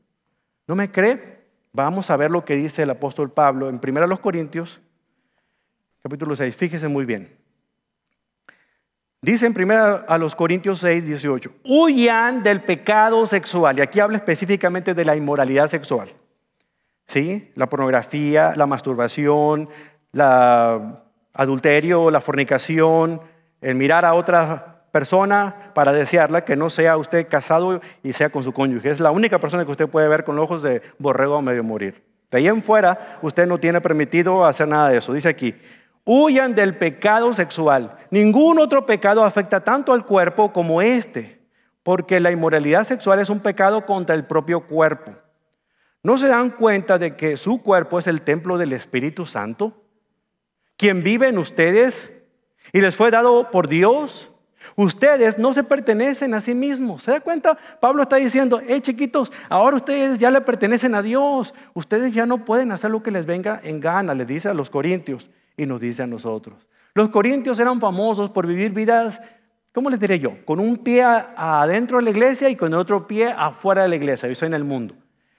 ¿No 0.67 0.75
me 0.75 0.91
cree? 0.91 1.47
Vamos 1.73 2.11
a 2.11 2.17
ver 2.17 2.31
lo 2.31 2.45
que 2.45 2.57
dice 2.57 2.83
el 2.83 2.91
apóstol 2.91 3.31
Pablo 3.31 3.69
en 3.69 3.81
1 3.83 4.21
Corintios, 4.21 4.81
capítulo 6.03 6.35
6. 6.35 6.55
Fíjese 6.55 6.89
muy 6.89 7.05
bien. 7.05 7.37
Dice 9.23 9.47
en 9.47 9.61
1 9.61 10.05
a 10.07 10.19
los 10.19 10.37
Corintios 10.37 10.81
6, 10.81 11.07
18, 11.07 11.51
huyan 11.65 12.43
del 12.43 12.61
pecado 12.61 13.27
sexual. 13.27 13.79
Y 13.79 13.83
aquí 13.83 14.01
habla 14.01 14.19
específicamente 14.19 14.95
de 14.95 15.05
la 15.05 15.17
inmoralidad 15.17 15.69
sexual. 15.69 16.11
¿Sí? 17.07 17.51
La 17.55 17.69
pornografía, 17.69 18.55
la 18.57 18.67
masturbación, 18.67 19.69
la 20.13 21.06
adulterio, 21.37 22.11
la 22.11 22.21
fornicación, 22.21 23.21
el 23.61 23.75
mirar 23.77 24.05
a 24.05 24.15
otra 24.15 24.85
persona 24.91 25.73
para 25.75 25.93
desearla 25.93 26.45
que 26.45 26.57
no 26.57 26.71
sea 26.71 26.97
usted 26.97 27.29
casado 27.29 27.81
y 28.03 28.15
sea 28.15 28.31
con 28.31 28.43
su 28.43 28.53
cónyuge. 28.53 28.91
Es 28.91 29.01
la 29.01 29.11
única 29.11 29.39
persona 29.39 29.65
que 29.65 29.71
usted 29.71 29.89
puede 29.89 30.09
ver 30.09 30.25
con 30.25 30.39
ojos 30.39 30.63
de 30.63 30.83
borrego 30.99 31.37
a 31.37 31.43
medio 31.43 31.63
morir. 31.63 32.03
De 32.31 32.39
ahí 32.39 32.49
en 32.49 32.63
fuera, 32.63 33.19
usted 33.23 33.47
no 33.47 33.59
tiene 33.59 33.81
permitido 33.81 34.45
hacer 34.45 34.67
nada 34.67 34.89
de 34.89 34.99
eso. 34.99 35.13
Dice 35.13 35.29
aquí, 35.29 35.55
huyan 36.05 36.55
del 36.55 36.77
pecado 36.77 37.33
sexual. 37.35 37.97
Ningún 38.11 38.59
otro 38.59 38.87
pecado 38.87 39.23
afecta 39.23 39.61
tanto 39.61 39.93
al 39.93 40.07
cuerpo 40.07 40.53
como 40.53 40.81
este, 40.81 41.41
porque 41.83 42.19
la 42.19 42.31
inmoralidad 42.31 42.85
sexual 42.85 43.21
es 43.21 43.29
un 43.29 43.41
pecado 43.41 43.85
contra 43.85 44.17
el 44.17 44.25
propio 44.25 44.67
cuerpo. 44.67 45.13
¿No 46.03 46.19
se 46.19 46.29
dan 46.29 46.51
cuenta 46.51 46.99
de 46.99 47.17
que 47.17 47.37
su 47.37 47.63
cuerpo 47.63 47.99
es 47.99 48.07
el 48.07 48.23
templo 48.23 48.59
del 48.59 48.73
Espíritu 48.73 49.27
Santo? 49.27 49.86
Quien 50.77 51.03
vive 51.03 51.29
en 51.29 51.39
ustedes 51.39 52.13
y 52.73 52.81
les 52.81 52.97
fue 52.97 53.11
dado 53.11 53.51
por 53.51 53.69
Dios. 53.69 54.31
Ustedes 54.75 55.39
no 55.39 55.55
se 55.55 55.63
pertenecen 55.63 56.35
a 56.35 56.41
sí 56.41 56.55
mismos. 56.55 57.05
¿Se 57.05 57.13
da 57.13 57.21
cuenta? 57.21 57.57
Pablo 57.81 58.03
está 58.03 58.17
diciendo, 58.17 58.61
hey 58.67 58.81
chiquitos, 58.81 59.33
ahora 59.49 59.77
ustedes 59.77 60.19
ya 60.19 60.31
le 60.31 60.41
pertenecen 60.41 60.95
a 60.95 61.03
Dios. 61.03 61.55
Ustedes 61.75 62.13
ya 62.13 62.27
no 62.27 62.45
pueden 62.45 62.73
hacer 62.73 62.91
lo 62.91 63.03
que 63.03 63.11
les 63.11 63.27
venga 63.27 63.61
en 63.63 63.81
gana, 63.81 64.15
le 64.15 64.27
dice 64.27 64.49
a 64.49 64.55
los 64.55 64.69
corintios 64.69 65.31
y 65.57 65.67
nos 65.67 65.81
dice 65.81 66.03
a 66.03 66.07
nosotros. 66.07 66.69
Los 66.95 67.11
corintios 67.11 67.59
eran 67.59 67.81
famosos 67.81 68.31
por 68.31 68.47
vivir 68.47 68.73
vidas, 68.73 69.21
¿cómo 69.73 69.89
les 69.89 70.01
diré 70.01 70.19
yo? 70.19 70.45
Con 70.45 70.61
un 70.61 70.79
pie 70.79 71.03
adentro 71.03 71.99
de 71.99 72.05
la 72.05 72.11
iglesia 72.11 72.49
y 72.49 72.57
con 72.57 72.73
el 72.73 72.79
otro 72.79 73.07
pie 73.07 73.33
afuera 73.37 73.83
de 73.83 73.89
la 73.89 73.97
iglesia, 73.97 74.29
eso 74.29 74.47
en 74.47 74.55
el 74.55 74.65
mundo. 74.65 74.95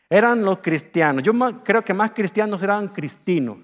Eran 0.09 0.43
los 0.43 0.59
cristianos. 0.59 1.23
Yo 1.23 1.33
creo 1.63 1.83
que 1.83 1.93
más 1.93 2.11
cristianos 2.11 2.63
eran 2.63 2.87
cristinos. 2.87 3.57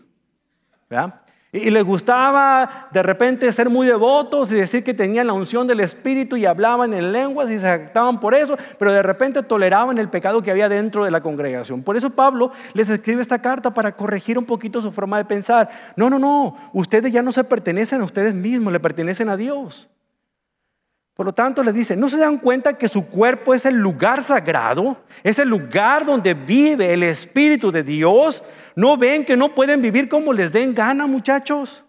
¿verdad? 0.89 1.22
Y 1.55 1.69
les 1.69 1.83
gustaba 1.83 2.87
de 2.91 3.03
repente 3.03 3.51
ser 3.51 3.69
muy 3.69 3.85
devotos 3.85 4.51
y 4.51 4.55
decir 4.55 4.83
que 4.83 4.95
tenían 4.95 5.27
la 5.27 5.33
unción 5.33 5.67
del 5.67 5.81
Espíritu 5.81 6.35
y 6.35 6.47
hablaban 6.47 6.95
en 6.95 7.11
lenguas 7.11 7.51
y 7.51 7.59
se 7.59 7.67
jactaban 7.67 8.19
por 8.19 8.33
eso, 8.33 8.57
pero 8.79 8.91
de 8.91 9.03
repente 9.03 9.43
toleraban 9.43 9.99
el 9.99 10.09
pecado 10.09 10.41
que 10.41 10.49
había 10.49 10.67
dentro 10.67 11.05
de 11.05 11.11
la 11.11 11.21
congregación. 11.21 11.83
Por 11.83 11.95
eso 11.95 12.09
Pablo 12.09 12.51
les 12.73 12.89
escribe 12.89 13.21
esta 13.21 13.39
carta 13.39 13.71
para 13.71 13.95
corregir 13.95 14.39
un 14.39 14.45
poquito 14.45 14.81
su 14.81 14.91
forma 14.91 15.17
de 15.17 15.25
pensar. 15.25 15.69
No, 15.95 16.09
no, 16.09 16.17
no, 16.17 16.57
ustedes 16.73 17.13
ya 17.13 17.21
no 17.21 17.31
se 17.31 17.43
pertenecen 17.43 18.01
a 18.01 18.05
ustedes 18.05 18.33
mismos, 18.33 18.73
le 18.73 18.79
pertenecen 18.79 19.29
a 19.29 19.37
Dios. 19.37 19.87
Por 21.13 21.27
lo 21.27 21.33
tanto, 21.33 21.61
les 21.61 21.75
dice, 21.75 21.95
¿no 21.95 22.09
se 22.09 22.17
dan 22.17 22.39
cuenta 22.39 22.77
que 22.77 22.89
su 22.89 23.05
cuerpo 23.05 23.53
es 23.53 23.65
el 23.65 23.75
lugar 23.75 24.23
sagrado? 24.23 24.97
Es 25.21 25.37
el 25.37 25.47
lugar 25.47 26.05
donde 26.05 26.33
vive 26.33 26.91
el 26.91 27.03
Espíritu 27.03 27.71
de 27.71 27.83
Dios. 27.83 28.43
¿No 28.75 28.97
ven 28.97 29.23
que 29.23 29.37
no 29.37 29.53
pueden 29.53 29.81
vivir 29.81 30.09
como 30.09 30.33
les 30.33 30.51
den 30.51 30.73
gana, 30.73 31.05
muchachos? 31.05 31.83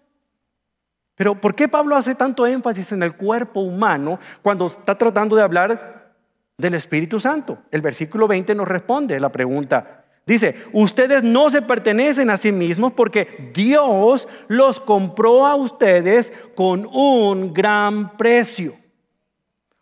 Pero 1.14 1.40
¿por 1.40 1.54
qué 1.54 1.68
Pablo 1.68 1.96
hace 1.96 2.14
tanto 2.14 2.46
énfasis 2.46 2.92
en 2.92 3.02
el 3.02 3.16
cuerpo 3.16 3.60
humano 3.60 4.18
cuando 4.42 4.66
está 4.66 4.98
tratando 4.98 5.36
de 5.36 5.42
hablar 5.42 6.12
del 6.58 6.74
Espíritu 6.74 7.18
Santo? 7.18 7.58
El 7.70 7.80
versículo 7.80 8.28
20 8.28 8.54
nos 8.54 8.68
responde 8.68 9.18
la 9.18 9.32
pregunta. 9.32 10.04
Dice, 10.26 10.54
ustedes 10.72 11.22
no 11.22 11.48
se 11.48 11.62
pertenecen 11.62 12.28
a 12.28 12.36
sí 12.36 12.52
mismos 12.52 12.92
porque 12.92 13.52
Dios 13.54 14.28
los 14.48 14.80
compró 14.80 15.46
a 15.46 15.54
ustedes 15.54 16.30
con 16.54 16.86
un 16.92 17.54
gran 17.54 18.16
precio. 18.18 18.83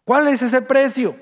¿Cuál 0.05 0.29
es 0.29 0.43
ese 0.43 0.63
precio? 0.63 1.17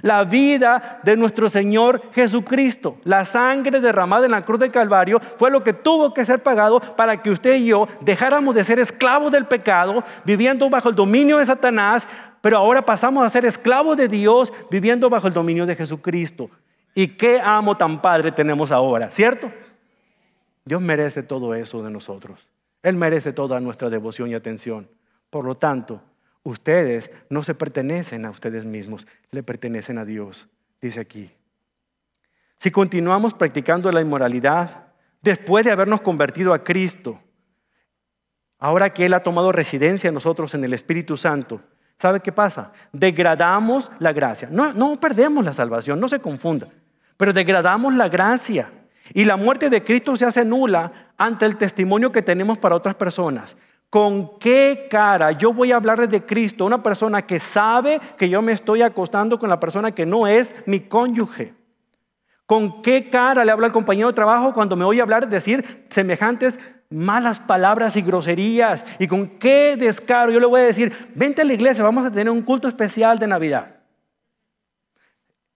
La 0.00 0.24
vida 0.24 1.00
de 1.04 1.16
nuestro 1.16 1.50
Señor 1.50 2.00
Jesucristo, 2.12 2.96
la 3.04 3.26
sangre 3.26 3.80
derramada 3.80 4.24
en 4.24 4.30
la 4.30 4.42
cruz 4.42 4.58
de 4.58 4.70
Calvario, 4.70 5.20
fue 5.36 5.50
lo 5.50 5.62
que 5.62 5.74
tuvo 5.74 6.14
que 6.14 6.24
ser 6.24 6.42
pagado 6.42 6.80
para 6.80 7.20
que 7.20 7.30
usted 7.30 7.56
y 7.56 7.66
yo 7.66 7.86
dejáramos 8.00 8.54
de 8.54 8.64
ser 8.64 8.78
esclavos 8.78 9.30
del 9.30 9.44
pecado, 9.44 10.02
viviendo 10.24 10.70
bajo 10.70 10.88
el 10.88 10.94
dominio 10.94 11.36
de 11.38 11.46
Satanás, 11.46 12.08
pero 12.40 12.56
ahora 12.56 12.82
pasamos 12.82 13.24
a 13.26 13.30
ser 13.30 13.44
esclavos 13.44 13.96
de 13.96 14.08
Dios, 14.08 14.50
viviendo 14.70 15.10
bajo 15.10 15.26
el 15.26 15.34
dominio 15.34 15.66
de 15.66 15.76
Jesucristo. 15.76 16.48
Y 16.94 17.08
qué 17.08 17.40
amo 17.42 17.76
tan 17.76 18.00
padre 18.00 18.32
tenemos 18.32 18.72
ahora, 18.72 19.10
¿cierto? 19.10 19.52
Dios 20.64 20.80
merece 20.80 21.22
todo 21.22 21.54
eso 21.54 21.82
de 21.82 21.90
nosotros. 21.90 22.50
Él 22.82 22.96
merece 22.96 23.32
toda 23.32 23.60
nuestra 23.60 23.90
devoción 23.90 24.30
y 24.30 24.34
atención. 24.34 24.88
Por 25.30 25.44
lo 25.44 25.54
tanto, 25.54 26.02
Ustedes 26.44 27.10
no 27.30 27.42
se 27.44 27.54
pertenecen 27.54 28.24
a 28.24 28.30
ustedes 28.30 28.64
mismos, 28.64 29.06
le 29.30 29.42
pertenecen 29.42 29.98
a 29.98 30.04
Dios, 30.04 30.48
dice 30.80 31.00
aquí. 31.00 31.30
Si 32.58 32.70
continuamos 32.70 33.34
practicando 33.34 33.90
la 33.92 34.00
inmoralidad, 34.00 34.92
después 35.20 35.64
de 35.64 35.70
habernos 35.70 36.00
convertido 36.00 36.52
a 36.52 36.64
Cristo, 36.64 37.20
ahora 38.58 38.90
que 38.90 39.06
Él 39.06 39.14
ha 39.14 39.22
tomado 39.22 39.52
residencia 39.52 40.08
en 40.08 40.14
nosotros 40.14 40.54
en 40.54 40.64
el 40.64 40.74
Espíritu 40.74 41.16
Santo, 41.16 41.60
¿sabe 41.98 42.20
qué 42.20 42.32
pasa? 42.32 42.72
Degradamos 42.92 43.90
la 44.00 44.12
gracia. 44.12 44.48
No, 44.50 44.72
no 44.72 44.98
perdemos 44.98 45.44
la 45.44 45.52
salvación, 45.52 46.00
no 46.00 46.08
se 46.08 46.20
confunda, 46.20 46.68
pero 47.16 47.32
degradamos 47.32 47.94
la 47.94 48.08
gracia. 48.08 48.72
Y 49.14 49.24
la 49.24 49.36
muerte 49.36 49.70
de 49.70 49.82
Cristo 49.82 50.16
se 50.16 50.24
hace 50.24 50.44
nula 50.44 51.12
ante 51.18 51.46
el 51.46 51.56
testimonio 51.56 52.12
que 52.12 52.22
tenemos 52.22 52.58
para 52.58 52.76
otras 52.76 52.94
personas. 52.94 53.56
¿Con 53.92 54.38
qué 54.38 54.86
cara 54.90 55.32
yo 55.32 55.52
voy 55.52 55.70
a 55.70 55.76
hablarle 55.76 56.06
de 56.06 56.24
Cristo 56.24 56.64
una 56.64 56.82
persona 56.82 57.26
que 57.26 57.38
sabe 57.38 58.00
que 58.16 58.26
yo 58.26 58.40
me 58.40 58.52
estoy 58.52 58.80
acostando 58.80 59.38
con 59.38 59.50
la 59.50 59.60
persona 59.60 59.90
que 59.90 60.06
no 60.06 60.26
es 60.26 60.54
mi 60.64 60.80
cónyuge? 60.80 61.52
¿Con 62.46 62.80
qué 62.80 63.10
cara 63.10 63.44
le 63.44 63.52
habla 63.52 63.66
al 63.66 63.72
compañero 63.74 64.08
de 64.08 64.14
trabajo 64.14 64.54
cuando 64.54 64.76
me 64.76 64.86
oye 64.86 65.02
hablar, 65.02 65.28
decir 65.28 65.86
semejantes 65.90 66.58
malas 66.88 67.38
palabras 67.38 67.94
y 67.94 68.00
groserías? 68.00 68.82
¿Y 68.98 69.08
con 69.08 69.28
qué 69.38 69.76
descaro 69.76 70.32
yo 70.32 70.40
le 70.40 70.46
voy 70.46 70.62
a 70.62 70.64
decir, 70.64 71.12
vente 71.14 71.42
a 71.42 71.44
la 71.44 71.52
iglesia, 71.52 71.84
vamos 71.84 72.06
a 72.06 72.10
tener 72.10 72.30
un 72.30 72.40
culto 72.40 72.68
especial 72.68 73.18
de 73.18 73.26
Navidad? 73.26 73.76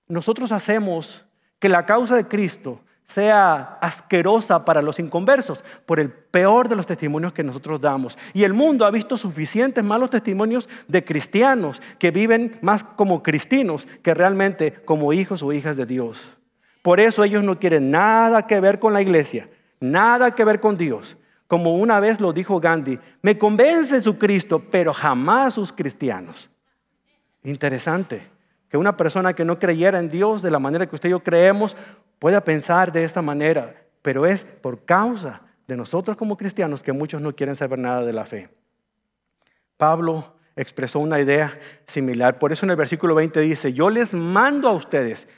Nosotros 0.09 0.52
hacemos 0.52 1.25
que 1.59 1.71
la 1.71 1.87
causa 1.87 2.16
de 2.16 2.28
Cristo 2.28 2.83
sea 3.07 3.79
asquerosa 3.81 4.65
para 4.65 4.83
los 4.83 4.99
inconversos 4.99 5.65
por 5.87 6.01
el 6.01 6.11
peor 6.11 6.69
de 6.69 6.75
los 6.77 6.87
testimonios 6.87 7.33
que 7.33 7.45
nosotros 7.45 7.81
damos. 7.81 8.19
Y 8.35 8.43
el 8.43 8.53
mundo 8.53 8.85
ha 8.85 8.91
visto 8.91 9.17
suficientes 9.17 9.83
malos 9.85 10.11
testimonios 10.11 10.69
de 10.89 11.05
cristianos 11.05 11.81
que 11.99 12.11
viven 12.11 12.59
más 12.63 12.83
como 12.83 13.23
cristinos 13.23 13.87
que 14.03 14.13
realmente 14.13 14.73
como 14.85 15.13
hijos 15.13 15.43
o 15.43 15.53
hijas 15.53 15.77
de 15.77 15.87
Dios. 15.87 16.27
Por 16.83 16.99
eso 16.99 17.23
ellos 17.23 17.45
no 17.45 17.59
quieren 17.59 17.91
nada 17.91 18.47
que 18.47 18.61
ver 18.61 18.81
con 18.81 18.93
la 18.93 19.03
iglesia, 19.03 19.49
nada 19.81 20.35
que 20.35 20.45
ver 20.45 20.61
con 20.61 20.77
Dios. 20.77 21.17
Como 21.47 21.77
una 21.77 22.01
vez 22.01 22.21
lo 22.21 22.33
dijo 22.33 22.59
Gandhi, 22.59 22.99
me 23.23 23.39
convence 23.39 24.01
su 24.01 24.19
Cristo, 24.19 24.65
pero 24.69 24.93
jamás 24.93 25.55
sus 25.55 25.73
cristianos. 25.73 26.51
Interesante 27.45 28.27
que 28.69 28.77
una 28.77 28.97
persona 28.97 29.33
que 29.33 29.45
no 29.45 29.61
creyera 29.61 30.01
en 30.01 30.09
Dios 30.09 30.43
de 30.43 30.51
la 30.51 30.59
manera 30.59 30.87
que 30.87 30.97
usted 30.97 31.09
y 31.09 31.13
yo 31.13 31.21
creemos 31.23 31.77
pueda 32.18 32.42
pensar 32.42 32.92
de 32.92 33.04
esta 33.04 33.23
manera, 33.23 33.75
pero 34.02 34.26
es 34.26 34.44
por 34.44 34.85
causa 34.85 35.42
de 35.66 35.76
nosotros 35.76 36.16
como 36.16 36.37
cristianos 36.37 36.82
que 36.82 36.92
muchos 36.92 37.20
no 37.20 37.35
quieren 37.35 37.56
saber 37.56 37.78
nada 37.78 38.04
de 38.04 38.12
la 38.12 38.26
fe. 38.26 38.49
Pablo 39.76 40.35
expresó 40.54 40.99
una 40.99 41.20
idea 41.20 41.52
similar. 41.87 42.38
Por 42.38 42.52
eso 42.52 42.64
en 42.64 42.70
el 42.70 42.76
versículo 42.76 43.14
20 43.14 43.40
dice, 43.40 43.73
yo 43.73 43.90
les 43.90 44.14
mando 44.14 44.68
a 44.68 44.73
ustedes, 44.73 45.28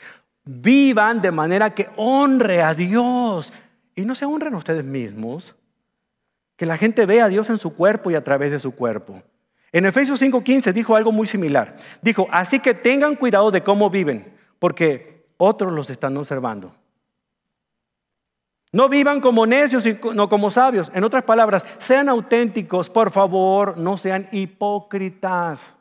vivan 0.45 1.21
de 1.21 1.31
manera 1.31 1.75
que 1.75 1.89
honre 1.97 2.63
a 2.63 2.75
Dios. 2.75 3.53
Y 3.95 4.03
no 4.03 4.15
se 4.15 4.25
honren 4.25 4.55
a 4.55 4.59
ustedes 4.59 4.85
mismos. 4.85 5.57
Que 6.57 6.67
la 6.67 6.77
gente 6.77 7.05
vea 7.07 7.27
a 7.27 7.29
Dios 7.29 7.51
en 7.51 7.59
su 7.59 7.75
cuerpo 7.75 8.11
y 8.11 8.15
a 8.15 8.25
través 8.25 8.51
de 8.51 8.61
su 8.61 8.73
cuerpo. 8.73 9.23
En 9.73 9.87
Efesios 9.87 10.21
5:15 10.23 10.73
dijo 10.73 10.97
algo 10.97 11.13
muy 11.13 11.27
similar. 11.27 11.77
Dijo, 12.01 12.29
así 12.31 12.61
que 12.61 12.75
tengan 12.75 13.17
cuidado 13.17 13.51
de 13.51 13.63
cómo 13.63 13.91
viven, 13.91 14.33
porque 14.59 15.18
otros 15.39 15.73
los 15.73 15.89
están 15.89 16.17
observando. 16.17 16.75
No 18.71 18.89
vivan 18.89 19.21
como 19.21 19.47
necios 19.47 19.87
y 19.87 19.99
no 20.15 20.29
como 20.29 20.51
sabios. 20.51 20.91
En 20.95 21.05
otras 21.05 21.25
palabras, 21.25 21.65
sean 21.79 22.09
auténticos, 22.09 22.91
por 22.91 23.11
favor, 23.11 23.79
no 23.79 23.97
sean 23.97 24.29
hipócritas. 24.31 25.75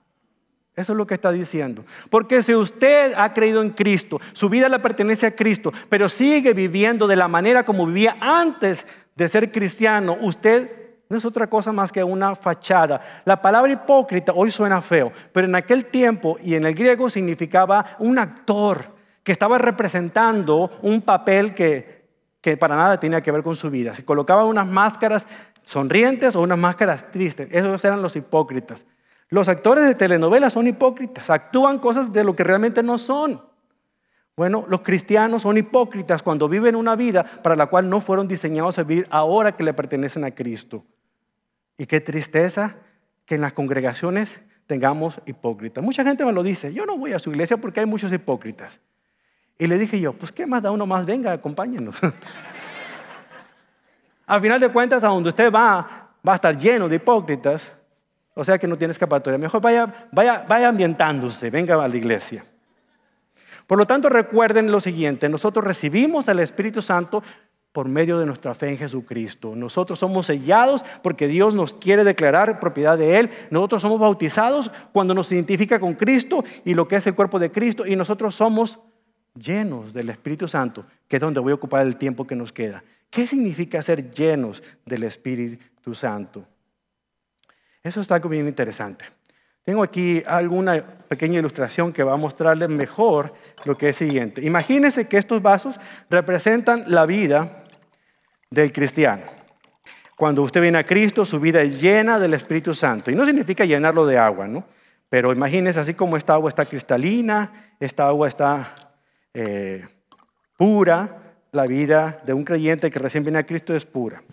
Eso 0.73 0.93
es 0.93 0.97
lo 0.97 1.07
que 1.07 1.15
está 1.15 1.31
diciendo. 1.31 1.83
Porque 2.09 2.41
si 2.43 2.55
usted 2.55 3.13
ha 3.17 3.33
creído 3.33 3.61
en 3.61 3.71
Cristo, 3.71 4.21
su 4.31 4.47
vida 4.47 4.69
le 4.69 4.79
pertenece 4.79 5.25
a 5.25 5.35
Cristo, 5.35 5.73
pero 5.89 6.07
sigue 6.07 6.53
viviendo 6.53 7.07
de 7.07 7.15
la 7.15 7.27
manera 7.27 7.65
como 7.65 7.85
vivía 7.87 8.15
antes 8.21 8.85
de 9.15 9.27
ser 9.27 9.51
cristiano, 9.51 10.17
usted 10.21 10.71
no 11.09 11.17
es 11.17 11.25
otra 11.25 11.49
cosa 11.49 11.71
más 11.71 11.91
que 11.91 12.03
una 12.03 12.35
fachada. 12.35 13.01
La 13.25 13.41
palabra 13.41 13.71
hipócrita 13.71 14.33
hoy 14.33 14.51
suena 14.51 14.81
feo, 14.81 15.11
pero 15.33 15.47
en 15.47 15.55
aquel 15.55 15.85
tiempo 15.85 16.37
y 16.43 16.53
en 16.53 16.65
el 16.65 16.75
griego 16.75 17.09
significaba 17.09 17.97
un 17.99 18.19
actor 18.19 18.96
que 19.27 19.33
estaba 19.33 19.57
representando 19.57 20.71
un 20.81 21.01
papel 21.01 21.53
que 21.53 21.97
que 22.47 22.55
para 22.55 22.77
nada 22.77 22.97
tenía 22.97 23.19
que 23.19 23.29
ver 23.29 23.43
con 23.43 23.57
su 23.57 23.69
vida. 23.69 23.93
Se 23.93 24.05
colocaban 24.05 24.45
unas 24.45 24.65
máscaras 24.65 25.27
sonrientes 25.63 26.33
o 26.33 26.41
unas 26.41 26.57
máscaras 26.57 27.11
tristes. 27.11 27.49
Esos 27.51 27.83
eran 27.83 28.01
los 28.01 28.15
hipócritas. 28.15 28.85
Los 29.27 29.49
actores 29.49 29.83
de 29.83 29.95
telenovelas 29.95 30.53
son 30.53 30.65
hipócritas, 30.65 31.29
actúan 31.29 31.77
cosas 31.77 32.13
de 32.13 32.23
lo 32.23 32.37
que 32.37 32.45
realmente 32.45 32.81
no 32.81 32.97
son. 32.97 33.41
Bueno, 34.37 34.65
los 34.69 34.79
cristianos 34.79 35.41
son 35.41 35.57
hipócritas 35.57 36.23
cuando 36.23 36.47
viven 36.47 36.77
una 36.77 36.95
vida 36.95 37.25
para 37.43 37.57
la 37.57 37.65
cual 37.65 37.89
no 37.89 37.99
fueron 37.99 38.29
diseñados 38.29 38.79
a 38.79 38.83
vivir 38.83 39.07
ahora 39.09 39.57
que 39.57 39.63
le 39.63 39.73
pertenecen 39.73 40.23
a 40.23 40.31
Cristo. 40.31 40.85
Y 41.77 41.85
qué 41.85 41.99
tristeza 41.99 42.77
que 43.25 43.35
en 43.35 43.41
las 43.41 43.51
congregaciones 43.51 44.41
tengamos 44.67 45.19
hipócritas. 45.25 45.83
Mucha 45.83 46.05
gente 46.05 46.23
me 46.23 46.31
lo 46.31 46.43
dice, 46.43 46.71
yo 46.73 46.85
no 46.85 46.97
voy 46.97 47.11
a 47.11 47.19
su 47.19 47.31
iglesia 47.31 47.57
porque 47.57 47.81
hay 47.81 47.85
muchos 47.85 48.13
hipócritas. 48.13 48.79
Y 49.59 49.67
le 49.67 49.77
dije 49.77 49.99
yo, 49.99 50.13
pues 50.13 50.31
qué 50.31 50.45
más 50.45 50.63
da 50.63 50.71
uno 50.71 50.85
más, 50.85 51.05
venga, 51.05 51.31
acompáñenos. 51.31 51.95
Al 54.27 54.41
final 54.41 54.59
de 54.59 54.69
cuentas, 54.69 55.03
a 55.03 55.07
donde 55.07 55.29
usted 55.29 55.51
va, 55.51 56.09
va 56.27 56.33
a 56.33 56.35
estar 56.35 56.55
lleno 56.55 56.89
de 56.89 56.97
hipócritas, 56.97 57.73
o 58.33 58.43
sea 58.43 58.57
que 58.57 58.67
no 58.67 58.77
tiene 58.77 58.91
escapatoria. 58.91 59.39
Mejor 59.39 59.61
vaya, 59.61 60.09
vaya, 60.11 60.43
vaya 60.47 60.67
ambientándose, 60.67 61.49
venga 61.49 61.81
a 61.81 61.87
la 61.87 61.95
iglesia. 61.95 62.45
Por 63.65 63.77
lo 63.77 63.87
tanto, 63.87 64.09
recuerden 64.09 64.71
lo 64.71 64.79
siguiente, 64.79 65.29
nosotros 65.29 65.65
recibimos 65.65 66.29
al 66.29 66.39
Espíritu 66.39 66.81
Santo 66.81 67.23
por 67.77 67.87
medio 67.87 68.17
de 68.17 68.25
nuestra 68.25 68.55
fe 68.55 68.69
en 68.69 68.77
Jesucristo. 68.77 69.53
Nosotros 69.55 69.99
somos 69.99 70.25
sellados 70.25 70.83
porque 71.03 71.27
Dios 71.27 71.53
nos 71.53 71.75
quiere 71.75 72.03
declarar 72.03 72.59
propiedad 72.59 72.97
de 72.97 73.19
Él. 73.19 73.29
Nosotros 73.51 73.83
somos 73.83 73.99
bautizados 73.99 74.71
cuando 74.91 75.13
nos 75.13 75.31
identifica 75.31 75.79
con 75.79 75.93
Cristo 75.93 76.43
y 76.65 76.73
lo 76.73 76.87
que 76.87 76.95
es 76.95 77.05
el 77.05 77.13
cuerpo 77.13 77.37
de 77.37 77.51
Cristo. 77.51 77.85
Y 77.85 77.95
nosotros 77.95 78.33
somos 78.33 78.79
llenos 79.39 79.93
del 79.93 80.09
Espíritu 80.09 80.47
Santo, 80.47 80.85
que 81.07 81.17
es 81.17 81.21
donde 81.21 81.39
voy 81.39 81.51
a 81.51 81.55
ocupar 81.55 81.85
el 81.85 81.97
tiempo 81.97 82.25
que 82.25 82.35
nos 82.35 82.51
queda. 82.51 82.83
¿Qué 83.09 83.25
significa 83.25 83.81
ser 83.81 84.11
llenos 84.11 84.61
del 84.85 85.03
Espíritu 85.03 85.95
Santo? 85.95 86.45
Eso 87.83 88.01
está 88.01 88.15
algo 88.15 88.29
bien 88.29 88.47
interesante. 88.47 89.05
Tengo 89.63 89.83
aquí 89.83 90.23
alguna 90.25 90.81
pequeña 91.09 91.39
ilustración 91.39 91.91
que 91.91 92.03
va 92.03 92.13
a 92.13 92.17
mostrarles 92.17 92.69
mejor 92.69 93.33
lo 93.65 93.77
que 93.77 93.89
es 93.89 93.97
siguiente. 93.97 94.41
Imagínense 94.41 95.07
que 95.07 95.17
estos 95.17 95.41
vasos 95.41 95.79
representan 96.09 96.85
la 96.87 97.05
vida 97.05 97.61
del 98.49 98.71
cristiano. 98.71 99.23
Cuando 100.15 100.41
usted 100.41 100.61
viene 100.61 100.77
a 100.77 100.85
Cristo, 100.85 101.25
su 101.25 101.39
vida 101.39 101.61
es 101.61 101.79
llena 101.79 102.17
del 102.17 102.33
Espíritu 102.33 102.73
Santo. 102.73 103.11
Y 103.11 103.15
no 103.15 103.25
significa 103.25 103.65
llenarlo 103.65 104.05
de 104.05 104.17
agua, 104.17 104.47
¿no? 104.47 104.65
Pero 105.09 105.31
imagínense 105.31 105.79
así 105.79 105.93
como 105.93 106.17
esta 106.17 106.33
agua 106.33 106.49
está 106.49 106.65
cristalina, 106.65 107.73
esta 107.79 108.07
agua 108.07 108.27
está 108.27 108.73
eh, 109.33 109.87
pura, 110.57 111.35
la 111.51 111.67
vida 111.67 112.21
de 112.25 112.33
un 112.33 112.43
creyente 112.43 112.91
que 112.91 112.99
recién 112.99 113.23
viene 113.23 113.39
a 113.39 113.45
Cristo 113.45 113.75
es 113.75 113.85
pura. 113.85 114.23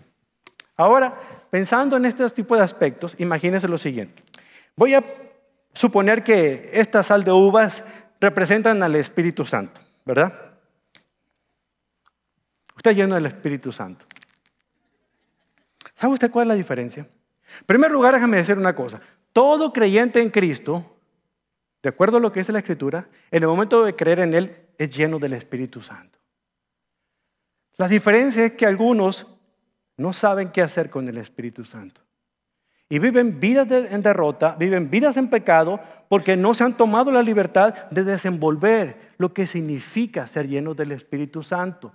Ahora, 0.77 1.15
pensando 1.49 1.95
en 1.97 2.05
estos 2.05 2.33
tipos 2.33 2.57
de 2.57 2.63
aspectos, 2.63 3.15
imagínense 3.19 3.67
lo 3.67 3.77
siguiente. 3.77 4.23
Voy 4.75 4.93
a 4.93 5.03
suponer 5.73 6.23
que 6.23 6.69
esta 6.73 7.03
sal 7.03 7.23
de 7.23 7.31
uvas 7.31 7.83
representan 8.19 8.81
al 8.83 8.95
Espíritu 8.95 9.45
Santo, 9.45 9.79
¿verdad? 10.05 10.33
Usted 12.75 12.95
lleno 12.95 13.15
del 13.15 13.27
Espíritu 13.27 13.71
Santo. 13.71 14.05
¿Sabe 15.93 16.13
usted 16.13 16.29
cuál 16.29 16.47
es 16.47 16.49
la 16.49 16.55
diferencia? 16.55 17.07
En 17.59 17.65
primer 17.65 17.91
lugar, 17.91 18.13
déjame 18.13 18.37
decir 18.37 18.57
una 18.57 18.75
cosa. 18.75 18.99
Todo 19.31 19.71
creyente 19.71 20.21
en 20.21 20.29
Cristo, 20.29 20.94
de 21.85 21.89
acuerdo 21.89 22.17
a 22.17 22.19
lo 22.19 22.31
que 22.31 22.39
dice 22.39 22.51
la 22.51 22.57
Escritura, 22.57 23.07
en 23.29 23.43
el 23.43 23.47
momento 23.47 23.85
de 23.85 23.95
creer 23.95 24.17
en 24.17 24.33
Él, 24.33 24.55
es 24.75 24.89
lleno 24.89 25.19
del 25.19 25.33
Espíritu 25.33 25.83
Santo. 25.83 26.17
La 27.77 27.87
diferencia 27.87 28.43
es 28.43 28.53
que 28.53 28.65
algunos 28.65 29.27
no 29.95 30.11
saben 30.11 30.49
qué 30.49 30.63
hacer 30.63 30.89
con 30.89 31.07
el 31.07 31.17
Espíritu 31.17 31.63
Santo. 31.63 32.01
Y 32.89 32.97
viven 32.97 33.39
vidas 33.39 33.67
en 33.69 34.01
derrota, 34.01 34.55
viven 34.57 34.89
vidas 34.89 35.15
en 35.17 35.29
pecado, 35.29 35.79
porque 36.09 36.35
no 36.35 36.55
se 36.55 36.63
han 36.63 36.75
tomado 36.75 37.11
la 37.11 37.21
libertad 37.21 37.75
de 37.91 38.03
desenvolver 38.03 39.11
lo 39.19 39.31
que 39.31 39.45
significa 39.45 40.25
ser 40.25 40.47
lleno 40.47 40.73
del 40.73 40.91
Espíritu 40.91 41.43
Santo. 41.43 41.93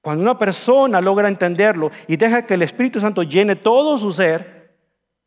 Cuando 0.00 0.24
una 0.24 0.36
persona 0.36 1.00
logra 1.00 1.28
entenderlo 1.28 1.92
y 2.08 2.16
deja 2.16 2.46
que 2.46 2.54
el 2.54 2.62
Espíritu 2.62 2.98
Santo 2.98 3.22
llene 3.22 3.54
todo 3.54 3.96
su 3.96 4.10
ser, 4.10 4.74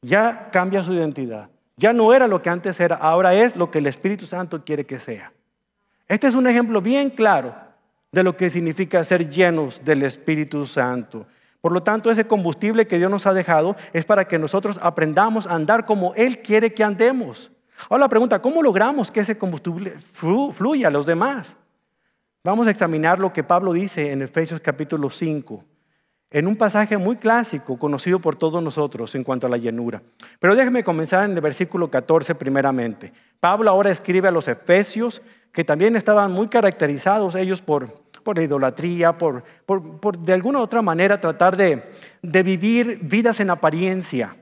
ya 0.02 0.50
cambia 0.52 0.84
su 0.84 0.91
identidad. 0.91 1.50
Ya 1.78 1.94
no 1.94 2.12
era 2.13 2.28
lo 2.28 2.42
que 2.42 2.50
antes 2.50 2.80
era, 2.80 2.96
ahora 2.96 3.36
es 3.36 3.56
lo 3.56 3.70
que 3.70 3.78
el 3.78 3.86
Espíritu 3.86 4.26
Santo 4.26 4.66
quiere 4.66 4.86
que 4.86 5.00
sea. 5.00 5.32
Este 6.08 6.28
es 6.28 6.34
un 6.34 6.48
ejemplo 6.48 6.82
bien 6.82 7.12
claro 7.12 7.56
de 8.12 8.24
lo 8.24 8.36
que 8.36 8.50
significa 8.50 9.04
ser 9.04 9.30
llenos 9.30 9.84
del 9.86 10.02
Espíritu 10.02 10.66
Santo. 10.66 11.28
Por 11.62 11.72
lo 11.72 11.84
tanto, 11.84 12.10
ese 12.10 12.26
combustible 12.26 12.88
que 12.88 12.98
Dios 12.98 13.12
nos 13.12 13.28
ha 13.28 13.34
dejado 13.34 13.76
es 13.94 14.06
para 14.06 14.28
que 14.28 14.40
nosotros 14.40 14.80
aprendamos 14.82 15.46
a 15.46 15.54
andar 15.54 15.86
como 15.86 16.16
Él 16.16 16.42
quiere 16.42 16.74
que 16.74 16.84
andemos. 16.84 17.52
Ahora 17.90 18.06
la 18.06 18.10
pregunta, 18.10 18.42
¿cómo 18.42 18.63
logramos 18.63 19.12
que 19.12 19.20
ese 19.20 19.38
combustible 19.38 19.98
fluya 20.00 20.88
a 20.88 20.92
los 20.92 21.06
demás? 21.06 21.58
Vamos 22.44 22.66
a 22.68 22.72
examinar 22.72 23.20
lo 23.20 23.34
que 23.34 23.44
Pablo 23.44 23.74
dice 23.74 24.12
en 24.12 24.22
Efesios 24.22 24.62
capítulo 24.62 25.10
5, 25.10 25.63
en 26.30 26.48
un 26.48 26.56
pasaje 26.56 26.98
muy 26.98 27.16
clásico, 27.16 27.80
conocido 27.80 28.20
por 28.20 28.36
todos 28.36 28.62
nosotros 28.62 29.16
en 29.16 29.24
cuanto 29.24 29.48
a 29.48 29.50
la 29.50 29.58
llenura. 29.58 30.02
Pero 30.40 30.56
déjeme 30.56 30.84
comenzar 30.84 31.26
en 31.26 31.32
el 31.32 31.42
versículo 31.42 31.90
14 31.90 32.36
primeramente. 32.36 33.13
Pablo 33.40 33.70
ahora 33.70 33.92
escribe 33.92 34.28
a 34.28 34.32
los 34.32 34.48
Efesios 34.48 35.22
que 35.52 35.63
también 35.63 35.96
estaban 35.96 36.32
muy 36.32 36.48
caracterizados 36.48 37.36
ellos 37.36 37.62
por, 37.62 38.04
la 38.36 38.44
idolatría, 38.44 39.18
por, 39.18 39.44
de 40.20 40.34
alguna 40.34 40.60
u 40.60 40.62
otra 40.62 40.82
manera 40.82 41.22
tratar 41.22 41.56
de 41.56 42.44
vivir 42.44 43.00
vidas 43.02 43.40
en 43.40 43.50
apariencia. 43.50 44.36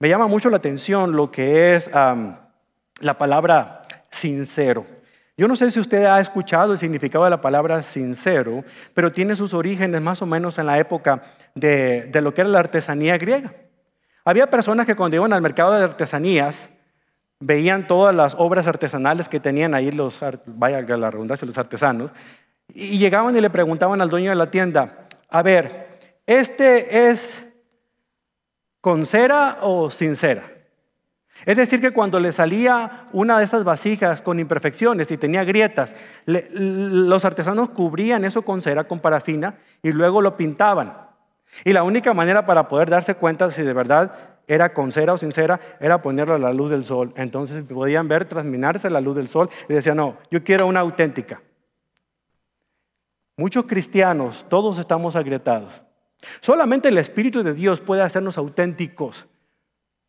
Me 0.00 0.08
llama 0.08 0.26
mucho 0.26 0.50
la 0.50 0.56
atención 0.56 1.16
lo 1.16 1.30
que 1.30 1.74
es 1.74 1.88
la 1.90 3.18
palabra 3.18 3.80
sincero. 4.10 4.84
Yo 5.36 5.48
no 5.48 5.56
sé 5.56 5.70
si 5.72 5.80
usted 5.80 6.04
ha 6.04 6.20
escuchado 6.20 6.72
el 6.72 6.78
significado 6.78 7.24
de 7.24 7.30
la 7.30 7.40
palabra 7.40 7.82
sincero, 7.82 8.62
pero 8.94 9.10
tiene 9.10 9.34
sus 9.34 9.52
orígenes 9.52 10.00
más 10.00 10.22
o 10.22 10.26
menos 10.26 10.58
en 10.58 10.66
la 10.66 10.78
época 10.78 11.22
de, 11.56 12.08
lo 12.22 12.32
que 12.32 12.42
era 12.42 12.50
la 12.50 12.60
artesanía 12.60 13.18
griega. 13.18 13.52
Había 14.24 14.48
personas 14.48 14.86
que 14.86 14.94
cuando 14.94 15.16
iban 15.16 15.32
al 15.32 15.42
mercado 15.42 15.72
de 15.72 15.82
artesanías, 15.82 16.68
veían 17.40 17.88
todas 17.88 18.14
las 18.14 18.36
obras 18.38 18.68
artesanales 18.68 19.28
que 19.28 19.40
tenían 19.40 19.74
ahí 19.74 19.90
los, 19.90 20.20
vaya 20.46 20.80
la 20.82 21.10
redundancia, 21.10 21.46
los 21.46 21.58
artesanos, 21.58 22.12
y 22.72 22.98
llegaban 22.98 23.36
y 23.36 23.40
le 23.40 23.50
preguntaban 23.50 24.00
al 24.00 24.08
dueño 24.08 24.30
de 24.30 24.36
la 24.36 24.52
tienda, 24.52 25.08
a 25.28 25.42
ver, 25.42 25.98
¿este 26.26 27.10
es 27.10 27.44
con 28.80 29.04
cera 29.04 29.58
o 29.62 29.90
sin 29.90 30.14
cera? 30.14 30.53
Es 31.46 31.56
decir, 31.56 31.80
que 31.80 31.92
cuando 31.92 32.20
le 32.20 32.32
salía 32.32 33.06
una 33.12 33.38
de 33.38 33.44
esas 33.44 33.64
vasijas 33.64 34.22
con 34.22 34.38
imperfecciones 34.38 35.10
y 35.10 35.18
tenía 35.18 35.44
grietas, 35.44 35.94
los 36.26 37.24
artesanos 37.24 37.70
cubrían 37.70 38.24
eso 38.24 38.42
con 38.42 38.62
cera, 38.62 38.84
con 38.84 39.00
parafina, 39.00 39.56
y 39.82 39.92
luego 39.92 40.22
lo 40.22 40.36
pintaban. 40.36 40.96
Y 41.64 41.72
la 41.72 41.82
única 41.82 42.14
manera 42.14 42.46
para 42.46 42.68
poder 42.68 42.88
darse 42.88 43.14
cuenta 43.14 43.50
si 43.50 43.62
de 43.62 43.72
verdad 43.72 44.34
era 44.46 44.72
con 44.72 44.92
cera 44.92 45.14
o 45.14 45.18
sin 45.18 45.32
cera, 45.32 45.60
era 45.80 46.02
ponerlo 46.02 46.34
a 46.34 46.38
la 46.38 46.52
luz 46.52 46.70
del 46.70 46.84
sol. 46.84 47.12
Entonces 47.16 47.62
podían 47.64 48.08
ver 48.08 48.26
transminarse 48.26 48.90
la 48.90 49.00
luz 49.00 49.16
del 49.16 49.28
sol 49.28 49.48
y 49.68 49.74
decían, 49.74 49.96
no, 49.96 50.18
yo 50.30 50.42
quiero 50.42 50.66
una 50.66 50.80
auténtica. 50.80 51.42
Muchos 53.36 53.66
cristianos, 53.66 54.46
todos 54.48 54.78
estamos 54.78 55.16
agrietados. 55.16 55.82
Solamente 56.40 56.88
el 56.88 56.98
Espíritu 56.98 57.42
de 57.42 57.52
Dios 57.52 57.80
puede 57.80 58.02
hacernos 58.02 58.38
auténticos. 58.38 59.26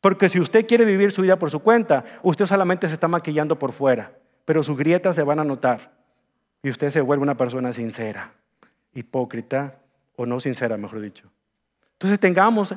Porque 0.05 0.29
si 0.29 0.39
usted 0.39 0.67
quiere 0.67 0.85
vivir 0.85 1.11
su 1.11 1.23
vida 1.23 1.39
por 1.39 1.49
su 1.49 1.61
cuenta, 1.61 2.05
usted 2.21 2.45
solamente 2.45 2.87
se 2.87 2.93
está 2.93 3.07
maquillando 3.07 3.57
por 3.57 3.71
fuera, 3.71 4.11
pero 4.45 4.61
sus 4.61 4.77
grietas 4.77 5.15
se 5.15 5.23
van 5.23 5.39
a 5.39 5.43
notar 5.43 5.93
y 6.61 6.69
usted 6.69 6.91
se 6.91 7.01
vuelve 7.01 7.23
una 7.23 7.35
persona 7.35 7.73
sincera, 7.73 8.31
hipócrita 8.93 9.79
o 10.15 10.27
no 10.27 10.39
sincera, 10.39 10.77
mejor 10.77 11.01
dicho. 11.01 11.31
Entonces 11.93 12.19
tengamos 12.19 12.75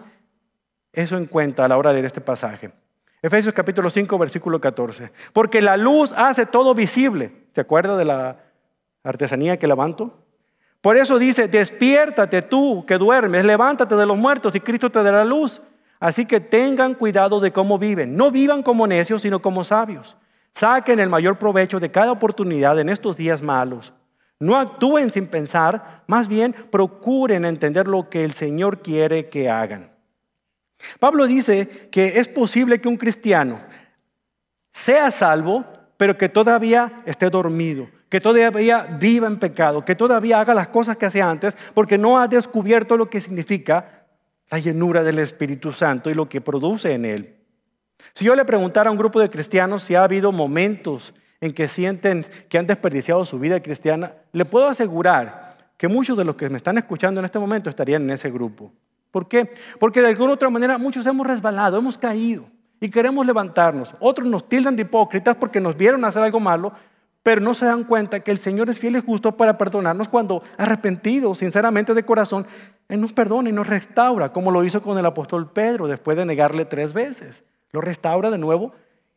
eso 0.90 1.18
en 1.18 1.26
cuenta 1.26 1.66
a 1.66 1.68
la 1.68 1.76
hora 1.76 1.90
de 1.90 1.96
leer 1.96 2.06
este 2.06 2.22
pasaje. 2.22 2.72
Efesios 3.20 3.52
capítulo 3.52 3.90
5, 3.90 4.16
versículo 4.16 4.58
14. 4.58 5.12
Porque 5.34 5.60
la 5.60 5.76
luz 5.76 6.14
hace 6.16 6.46
todo 6.46 6.74
visible. 6.74 7.44
¿Se 7.52 7.60
acuerda 7.60 7.98
de 7.98 8.06
la 8.06 8.38
artesanía 9.02 9.58
que 9.58 9.66
levanto? 9.66 10.24
Por 10.80 10.96
eso 10.96 11.18
dice, 11.18 11.46
despiértate 11.46 12.40
tú 12.40 12.86
que 12.86 12.96
duermes, 12.96 13.44
levántate 13.44 13.96
de 13.96 14.06
los 14.06 14.16
muertos 14.16 14.56
y 14.56 14.60
Cristo 14.60 14.88
te 14.88 15.02
dará 15.02 15.26
luz. 15.26 15.60
Así 16.00 16.26
que 16.26 16.40
tengan 16.40 16.94
cuidado 16.94 17.40
de 17.40 17.52
cómo 17.52 17.78
viven. 17.78 18.16
No 18.16 18.30
vivan 18.30 18.62
como 18.62 18.86
necios, 18.86 19.22
sino 19.22 19.40
como 19.40 19.64
sabios. 19.64 20.16
Saquen 20.54 21.00
el 21.00 21.08
mayor 21.08 21.38
provecho 21.38 21.80
de 21.80 21.90
cada 21.90 22.12
oportunidad 22.12 22.78
en 22.78 22.88
estos 22.88 23.16
días 23.16 23.42
malos. 23.42 23.92
No 24.40 24.56
actúen 24.56 25.10
sin 25.10 25.26
pensar, 25.26 26.04
más 26.06 26.28
bien 26.28 26.54
procuren 26.70 27.44
entender 27.44 27.88
lo 27.88 28.08
que 28.08 28.24
el 28.24 28.32
Señor 28.32 28.82
quiere 28.82 29.28
que 29.28 29.50
hagan. 29.50 29.90
Pablo 31.00 31.26
dice 31.26 31.88
que 31.90 32.18
es 32.20 32.28
posible 32.28 32.80
que 32.80 32.88
un 32.88 32.96
cristiano 32.96 33.58
sea 34.72 35.10
salvo, 35.10 35.64
pero 35.96 36.16
que 36.16 36.28
todavía 36.28 36.92
esté 37.04 37.28
dormido, 37.30 37.88
que 38.08 38.20
todavía 38.20 38.82
viva 38.82 39.26
en 39.26 39.40
pecado, 39.40 39.84
que 39.84 39.96
todavía 39.96 40.40
haga 40.40 40.54
las 40.54 40.68
cosas 40.68 40.96
que 40.96 41.06
hacía 41.06 41.28
antes, 41.28 41.56
porque 41.74 41.98
no 41.98 42.20
ha 42.20 42.28
descubierto 42.28 42.96
lo 42.96 43.10
que 43.10 43.20
significa 43.20 43.97
la 44.50 44.58
llenura 44.58 45.02
del 45.02 45.18
Espíritu 45.18 45.72
Santo 45.72 46.10
y 46.10 46.14
lo 46.14 46.28
que 46.28 46.40
produce 46.40 46.92
en 46.92 47.04
él. 47.04 47.36
Si 48.14 48.24
yo 48.24 48.34
le 48.34 48.44
preguntara 48.44 48.88
a 48.88 48.92
un 48.92 48.98
grupo 48.98 49.20
de 49.20 49.30
cristianos 49.30 49.82
si 49.82 49.94
ha 49.94 50.04
habido 50.04 50.32
momentos 50.32 51.14
en 51.40 51.52
que 51.52 51.68
sienten 51.68 52.26
que 52.48 52.58
han 52.58 52.66
desperdiciado 52.66 53.24
su 53.24 53.38
vida 53.38 53.60
cristiana, 53.60 54.12
le 54.32 54.44
puedo 54.44 54.66
asegurar 54.66 55.56
que 55.76 55.88
muchos 55.88 56.16
de 56.16 56.24
los 56.24 56.36
que 56.36 56.48
me 56.48 56.56
están 56.56 56.78
escuchando 56.78 57.20
en 57.20 57.26
este 57.26 57.38
momento 57.38 57.70
estarían 57.70 58.02
en 58.02 58.10
ese 58.10 58.30
grupo. 58.30 58.72
¿Por 59.10 59.28
qué? 59.28 59.50
Porque 59.78 60.00
de 60.00 60.08
alguna 60.08 60.32
otra 60.32 60.50
manera 60.50 60.78
muchos 60.78 61.06
hemos 61.06 61.26
resbalado, 61.26 61.78
hemos 61.78 61.96
caído 61.96 62.46
y 62.80 62.90
queremos 62.90 63.24
levantarnos. 63.24 63.94
Otros 64.00 64.28
nos 64.28 64.48
tildan 64.48 64.76
de 64.76 64.82
hipócritas 64.82 65.36
porque 65.36 65.60
nos 65.60 65.76
vieron 65.76 66.04
hacer 66.04 66.22
algo 66.22 66.40
malo, 66.40 66.72
pero 67.28 67.42
no 67.42 67.52
se 67.52 67.66
dan 67.66 67.84
cuenta 67.84 68.20
que 68.20 68.30
el 68.30 68.38
Señor 68.38 68.70
es 68.70 68.78
fiel 68.78 68.96
y 68.96 69.02
justo 69.02 69.36
para 69.36 69.58
perdonarnos 69.58 70.08
cuando 70.08 70.42
arrepentidos, 70.56 71.36
sinceramente 71.36 71.92
de 71.92 72.02
corazón, 72.02 72.46
Él 72.88 73.02
nos 73.02 73.12
perdona 73.12 73.50
y 73.50 73.52
nos 73.52 73.66
restaura, 73.66 74.32
como 74.32 74.50
lo 74.50 74.64
hizo 74.64 74.80
con 74.80 74.96
el 74.96 75.04
apóstol 75.04 75.52
Pedro 75.52 75.86
después 75.86 76.16
de 76.16 76.24
negarle 76.24 76.64
tres 76.64 76.94
veces. 76.94 77.44
Lo 77.70 77.82
restaura 77.82 78.30
de 78.30 78.38
nuevo 78.38 78.72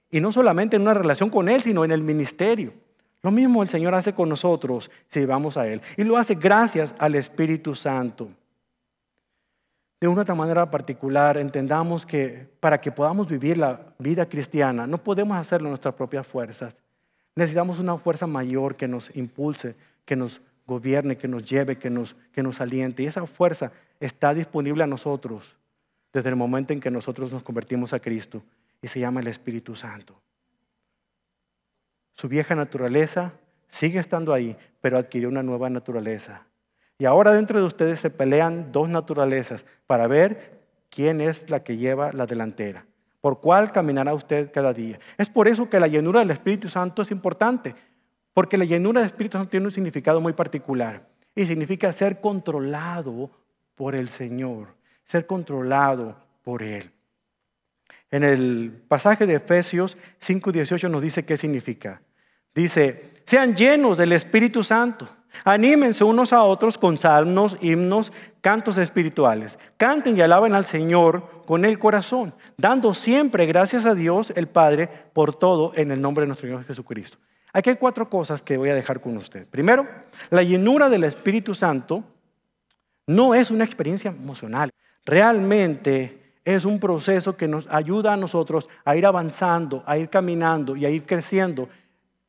y 0.10 0.19
no 0.19 0.34
solamente 0.34 0.76
en 0.76 0.82
una 0.82 0.93
relación 0.93 1.30
con 1.30 1.47
Él, 1.47 1.62
sino 1.62 1.86
en 1.86 1.91
el 1.93 2.04
ministerio. 2.04 2.74
Lo 3.21 3.32
mismo 3.32 3.63
el 3.63 3.69
Señor 3.69 3.95
hace 3.95 4.12
con 4.12 4.28
nosotros 4.28 4.91
si 5.08 5.26
vamos 5.26 5.56
a 5.56 5.65
Él. 5.69 5.82
Y 5.95 6.04
lo 6.04 6.17
hace 6.17 6.36
gracias 6.36 6.93
al 7.00 7.15
Espíritu 7.15 7.76
Santo. 7.76 8.28
De 10.02 10.10
una 10.10 10.26
manera 10.36 10.69
particular, 10.69 11.38
entendamos 11.38 12.06
que 12.06 12.50
para 12.60 12.82
que 12.82 12.91
podamos 12.91 13.30
vivir 13.30 13.58
la 13.58 13.80
vida 14.00 14.28
cristiana, 14.28 14.86
no 14.86 14.97
podemos 14.97 15.38
hacerlo 15.38 15.69
en 15.69 15.71
nuestras 15.71 15.93
propias 15.93 16.28
fuerzas. 16.28 16.76
Necesitamos 17.36 17.80
una 17.80 17.98
fuerza 17.98 18.28
mayor 18.28 18.76
que 18.76 18.88
nos 18.88 19.15
impulse, 19.15 19.76
que 20.06 20.15
nos 20.15 20.41
gobierne, 20.67 21.17
que 21.17 21.28
nos 21.28 21.44
lleve, 21.44 21.78
que 21.78 21.89
nos, 21.89 22.15
que 22.34 22.44
nos 22.44 22.60
aliente. 22.60 23.04
Y 23.04 23.08
esa 23.08 23.26
fuerza 23.26 23.72
está 24.00 24.34
disponible 24.34 24.84
a 24.84 24.88
nosotros 24.88 25.58
desde 26.12 26.30
el 26.30 26.36
momento 26.36 26.74
en 26.74 26.82
que 26.82 26.91
nosotros 26.91 27.32
nos 27.32 27.44
convertimos 27.44 27.94
a 27.94 28.00
Cristo 28.00 28.44
y 28.82 28.88
se 28.88 29.00
llama 29.00 29.22
el 29.22 29.28
Espíritu 29.28 29.76
Santo. 29.76 30.20
Su 32.15 32.28
vieja 32.28 32.54
naturaleza 32.54 33.34
sigue 33.70 34.00
estando 34.00 34.34
ahí, 34.34 34.58
pero 34.82 34.98
adquirió 34.98 35.30
una 35.30 35.44
nueva 35.44 35.70
naturaleza. 35.70 36.46
Y 37.00 37.06
ahora 37.06 37.32
dentro 37.32 37.60
de 37.60 37.65
ustedes 37.65 38.00
se 38.00 38.10
pelean 38.10 38.72
dos 38.72 38.89
naturalezas 38.89 39.65
para 39.88 40.08
ver 40.08 40.60
quién 40.89 41.22
es 41.22 41.50
la 41.50 41.63
que 41.63 41.78
lleva 41.78 42.12
la 42.12 42.26
delantera 42.26 42.86
por 43.22 43.40
cuál 43.40 43.72
caminará 43.72 44.14
usted 44.14 44.52
cada 44.52 44.74
día. 44.74 45.00
Es 45.18 45.30
por 45.30 45.48
eso 45.48 45.70
que 45.70 45.80
la 45.80 45.88
llenura 45.88 46.20
del 46.20 46.32
Espíritu 46.32 46.68
Santo 46.68 47.04
es 47.04 47.12
importante, 47.12 47.76
porque 48.34 48.58
la 48.58 48.66
llenura 48.66 49.02
del 49.02 49.08
Espíritu 49.10 49.38
Santo 49.38 49.52
tiene 49.52 49.68
un 49.68 49.72
significado 49.72 50.20
muy 50.20 50.34
particular 50.34 51.08
y 51.36 51.46
significa 51.46 51.92
ser 51.92 52.20
controlado 52.20 53.30
por 53.76 53.96
el 53.96 54.10
Señor, 54.10 54.70
ser 55.04 55.26
controlado 55.26 56.18
por 56.44 56.64
Él. 56.64 56.92
En 58.10 58.24
el 58.24 58.84
pasaje 58.88 59.26
de 59.26 59.36
Efesios 59.36 59.98
5:18 60.20 60.90
nos 60.90 61.02
dice 61.02 61.24
qué 61.24 61.38
significa. 61.38 62.02
Dice, 62.54 63.14
sean 63.26 63.56
llenos 63.56 63.98
del 63.98 64.12
Espíritu 64.12 64.64
Santo. 64.64 65.08
Anímense 65.44 66.04
unos 66.04 66.34
a 66.34 66.44
otros 66.44 66.78
con 66.78 66.98
salmos, 66.98 67.58
himnos, 67.62 68.12
cantos 68.41 68.78
espirituales. 68.78 69.58
Canten 69.78 70.17
y 70.17 70.22
alaben 70.22 70.54
al 70.54 70.65
Señor 70.65 71.44
con 71.46 71.65
el 71.65 71.80
corazón, 71.80 72.34
dando 72.58 72.94
siempre 72.94 73.46
gracias 73.46 73.86
a 73.86 73.96
Dios 73.96 74.32
el 74.36 74.48
Padre 74.48 74.89
por 75.13 75.34
todo 75.34 75.74
en 75.76 75.91
el 75.91 76.02
nombre 76.02 76.24
de 76.24 76.28
nuestro 76.28 76.48
Señor 76.48 76.65
Jesucristo. 76.65 77.17
Aquí 77.54 77.70
hay 77.70 77.76
cuatro 77.76 78.10
cosas 78.10 78.41
que 78.41 78.58
voy 78.58 78.70
a 78.70 78.76
dejar 78.76 79.02
con 79.02 79.17
usted. 79.17 79.48
Primero, 79.50 79.88
la 80.30 80.44
llenura 80.44 80.89
del 80.89 81.04
Espíritu 81.04 81.54
Santo 81.54 82.04
no 83.08 83.36
es 83.36 83.52
una 83.52 83.65
experiencia 83.65 84.12
emocional. 84.12 84.72
Realmente 85.06 86.36
es 86.46 86.65
un 86.65 86.80
proceso 86.80 87.36
que 87.36 87.48
nos 87.48 87.67
ayuda 87.67 88.13
a 88.13 88.17
nosotros 88.17 88.70
a 88.86 88.96
ir 88.96 89.06
avanzando, 89.06 89.84
a 89.86 89.98
ir 89.98 90.10
caminando 90.10 90.76
y 90.76 90.86
a 90.86 90.89
ir 90.89 91.06
creciendo 91.06 91.67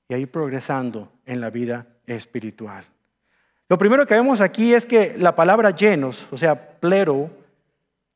y 0.08 0.14
a 0.14 0.18
ir 0.18 0.30
progresando 0.30 1.12
en 1.24 1.40
la 1.40 1.50
vida 1.50 1.86
espiritual. 2.06 2.84
Lo 3.68 3.78
primero 3.78 4.06
que 4.06 4.14
vemos 4.14 4.40
aquí 4.40 4.74
es 4.74 4.84
que 4.84 5.16
la 5.18 5.34
palabra 5.34 5.70
llenos, 5.70 6.26
o 6.30 6.36
sea, 6.36 6.78
plero, 6.78 7.30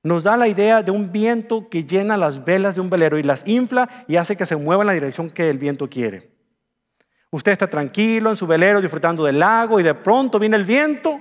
nos 0.02 0.22
da 0.22 0.36
la 0.36 0.48
idea 0.48 0.82
de 0.82 0.90
un 0.90 1.10
viento 1.10 1.68
que 1.68 1.84
llena 1.84 2.16
las 2.16 2.44
velas 2.44 2.74
de 2.74 2.80
un 2.80 2.90
velero 2.90 3.18
y 3.18 3.22
las 3.22 3.46
infla 3.46 3.88
y 4.06 4.16
hace 4.16 4.36
que 4.36 4.46
se 4.46 4.54
mueva 4.54 4.82
en 4.82 4.86
la 4.86 4.92
dirección 4.92 5.30
que 5.30 5.50
el 5.50 5.58
viento 5.58 5.88
quiere. 5.88 6.30
Usted 7.30 7.52
está 7.52 7.68
tranquilo 7.68 8.30
en 8.30 8.36
su 8.36 8.46
velero 8.46 8.80
disfrutando 8.80 9.24
del 9.24 9.40
lago 9.40 9.80
y 9.80 9.82
de 9.82 9.94
pronto 9.94 10.38
viene 10.38 10.56
el 10.56 10.64
viento 10.64 11.20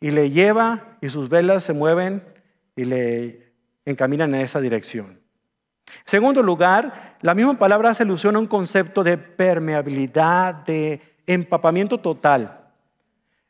y 0.00 0.10
le 0.10 0.30
lleva 0.30 0.96
y 1.00 1.08
sus 1.08 1.28
velas 1.28 1.62
se 1.62 1.72
mueven 1.72 2.24
y 2.74 2.84
le 2.84 3.52
encaminan 3.84 4.34
en 4.34 4.40
esa 4.40 4.60
dirección. 4.60 5.20
segundo 6.04 6.42
lugar, 6.42 7.16
la 7.20 7.34
misma 7.34 7.58
palabra 7.58 7.90
hace 7.90 8.02
alusión 8.02 8.36
a 8.36 8.38
un 8.38 8.46
concepto 8.46 9.04
de 9.04 9.18
permeabilidad, 9.18 10.54
de 10.54 11.00
empapamiento 11.34 11.98
total. 11.98 12.60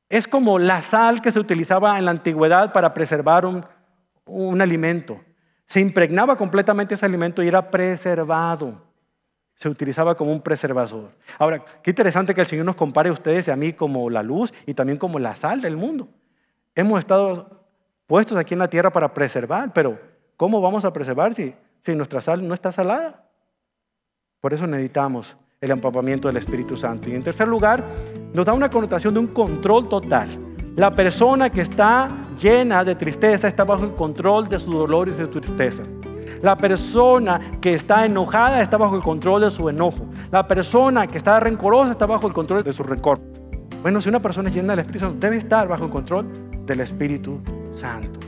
Es 0.08 0.26
como 0.28 0.58
la 0.58 0.82
sal 0.82 1.22
que 1.22 1.30
se 1.30 1.40
utilizaba 1.40 1.98
en 1.98 2.04
la 2.04 2.10
antigüedad 2.10 2.72
para 2.72 2.92
preservar 2.92 3.46
un, 3.46 4.60
alimento. 4.60 5.20
Se 5.66 5.80
impregnaba 5.80 6.36
completamente 6.36 6.94
ese 6.94 7.06
alimento 7.06 7.42
y 7.42 7.48
era 7.48 7.70
preservado. 7.70 8.82
Se 9.54 9.68
utilizaba 9.68 10.16
como 10.16 10.32
un 10.32 10.40
preservador. 10.40 11.10
Ahora, 11.38 11.64
qué 11.82 11.90
interesante 11.90 12.34
que 12.34 12.40
el 12.40 12.46
Señor 12.46 12.66
nos 12.66 12.76
compare 12.76 13.08
a 13.08 13.12
ustedes 13.12 13.48
y 13.48 13.50
a 13.50 13.56
mí 13.56 13.72
como 13.72 14.10
la 14.10 14.22
luz 14.22 14.52
y 14.66 14.74
también 14.74 14.98
como 14.98 15.18
la 15.18 15.36
sal 15.36 15.60
del 15.60 15.76
mundo. 15.76 16.08
Hemos 16.74 16.98
estado 16.98 17.64
puestos 18.06 18.36
aquí 18.36 18.54
en 18.54 18.60
la 18.60 18.68
tierra 18.68 18.90
para 18.90 19.14
preservar, 19.14 19.72
pero 19.72 20.00
¿cómo 20.36 20.60
vamos 20.60 20.84
a 20.84 20.92
preservar 20.92 21.34
si, 21.34 21.54
si 21.84 21.94
nuestra 21.94 22.20
sal 22.20 22.46
no 22.46 22.54
está 22.54 22.72
salada? 22.72 23.24
Por 24.40 24.54
eso 24.54 24.66
necesitamos 24.66 25.36
el 25.60 25.72
empapamiento 25.72 26.26
del 26.26 26.38
Espíritu 26.38 26.74
Santo. 26.74 27.10
Y 27.10 27.14
en 27.14 27.22
tercer 27.22 27.46
lugar, 27.46 27.84
nos 28.32 28.46
da 28.46 28.54
una 28.54 28.70
connotación 28.70 29.12
de 29.12 29.20
un 29.20 29.26
control 29.26 29.90
total. 29.90 30.28
La 30.74 30.94
persona 30.94 31.50
que 31.50 31.60
está 31.60 32.08
llena 32.40 32.82
de 32.82 32.94
tristeza 32.94 33.46
está 33.46 33.64
bajo 33.64 33.84
el 33.84 33.92
control 33.92 34.46
de 34.48 34.58
su 34.58 34.72
dolor 34.72 35.08
y 35.08 35.10
de 35.10 35.18
su 35.18 35.28
tristeza. 35.28 35.82
La 36.40 36.56
persona 36.56 37.58
que 37.60 37.74
está 37.74 38.06
enojada 38.06 38.62
está 38.62 38.78
bajo 38.78 38.96
el 38.96 39.02
control 39.02 39.42
de 39.42 39.50
su 39.50 39.68
enojo. 39.68 40.06
La 40.30 40.48
persona 40.48 41.06
que 41.06 41.18
está 41.18 41.38
rencorosa 41.38 41.90
está 41.90 42.06
bajo 42.06 42.26
el 42.26 42.32
control 42.32 42.64
de 42.64 42.72
su 42.72 42.82
rencor. 42.82 43.20
Bueno, 43.82 44.00
si 44.00 44.08
una 44.08 44.22
persona 44.22 44.48
es 44.48 44.54
llena 44.54 44.72
del 44.72 44.78
Espíritu 44.78 45.04
Santo, 45.04 45.18
debe 45.20 45.36
estar 45.36 45.68
bajo 45.68 45.84
el 45.84 45.90
control 45.90 46.26
del 46.64 46.80
Espíritu 46.80 47.38
Santo. 47.74 48.18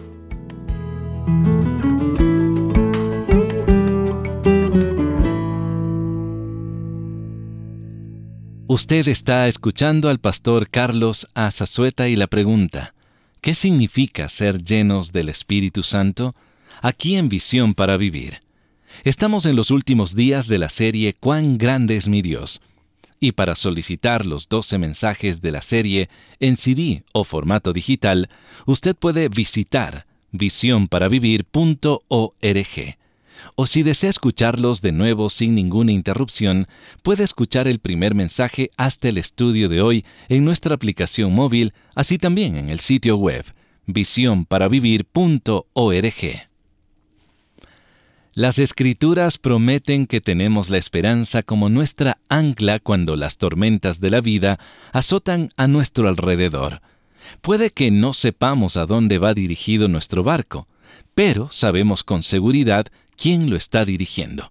Usted 8.72 9.06
está 9.08 9.48
escuchando 9.48 10.08
al 10.08 10.18
pastor 10.18 10.70
Carlos 10.70 11.28
Azazueta 11.35 12.08
y 12.08 12.16
la 12.16 12.26
pregunta, 12.26 12.94
¿qué 13.42 13.54
significa 13.54 14.30
ser 14.30 14.64
llenos 14.64 15.12
del 15.12 15.28
Espíritu 15.28 15.82
Santo? 15.82 16.35
Aquí 16.80 17.16
en 17.16 17.28
Visión 17.28 17.74
para 17.74 17.98
Vivir. 17.98 18.40
Estamos 19.04 19.44
en 19.44 19.56
los 19.56 19.70
últimos 19.70 20.14
días 20.14 20.46
de 20.46 20.56
la 20.56 20.70
serie 20.70 21.12
Cuán 21.12 21.58
grande 21.58 21.98
es 21.98 22.08
mi 22.08 22.22
Dios. 22.22 22.62
Y 23.20 23.32
para 23.32 23.56
solicitar 23.56 24.24
los 24.24 24.48
12 24.48 24.78
mensajes 24.78 25.42
de 25.42 25.52
la 25.52 25.61
serie 25.61 26.08
en 26.40 26.56
CD 26.56 27.04
o 27.12 27.24
formato 27.24 27.74
digital, 27.74 28.30
usted 28.64 28.96
puede 28.96 29.28
visitar 29.28 30.06
visionparavivir.org. 30.30 33.02
O 33.55 33.66
si 33.66 33.83
desea 33.83 34.11
escucharlos 34.11 34.83
de 34.83 34.92
nuevo 34.92 35.31
sin 35.31 35.55
ninguna 35.55 35.92
interrupción, 35.92 36.66
puede 37.02 37.24
escuchar 37.24 37.68
el 37.68 37.78
primer 37.78 38.14
mensaje 38.14 38.70
hasta 38.76 39.09
el 39.09 39.16
estudio 39.18 39.68
de 39.68 39.83
hoy 39.83 40.05
en 40.28 40.44
nuestra 40.44 40.74
aplicación 40.74 41.35
móvil, 41.35 41.72
así 41.94 42.18
también 42.18 42.57
en 42.57 42.68
el 42.68 42.81
sitio 42.81 43.16
web 43.16 43.44
visionparavivir.org. 43.87 46.52
Las 48.35 48.59
escrituras 48.59 49.37
prometen 49.37 50.07
que 50.07 50.22
tenemos 50.22 50.70
la 50.70 50.78
esperanza 50.78 51.42
como 51.42 51.68
nuestra 51.68 52.16
ancla 52.31 52.78
cuando 52.78 53.14
las 53.14 53.37
tormentas 53.37 54.00
de 54.00 54.09
la 54.09 54.22
vida 54.22 54.59
azotan 54.92 55.50
a 55.59 55.68
nuestro 55.68 56.09
alrededor. 56.09 56.81
Puede 57.42 57.70
que 57.70 57.90
no 57.90 58.14
sepamos 58.14 58.78
a 58.78 58.87
dónde 58.87 59.18
va 59.18 59.35
dirigido 59.35 59.87
nuestro 59.88 60.22
barco, 60.22 60.66
pero 61.14 61.50
sabemos 61.50 62.05
con 62.05 62.22
seguridad 62.22 62.87
quién 63.16 63.51
lo 63.51 63.57
está 63.57 63.85
dirigiendo. 63.85 64.51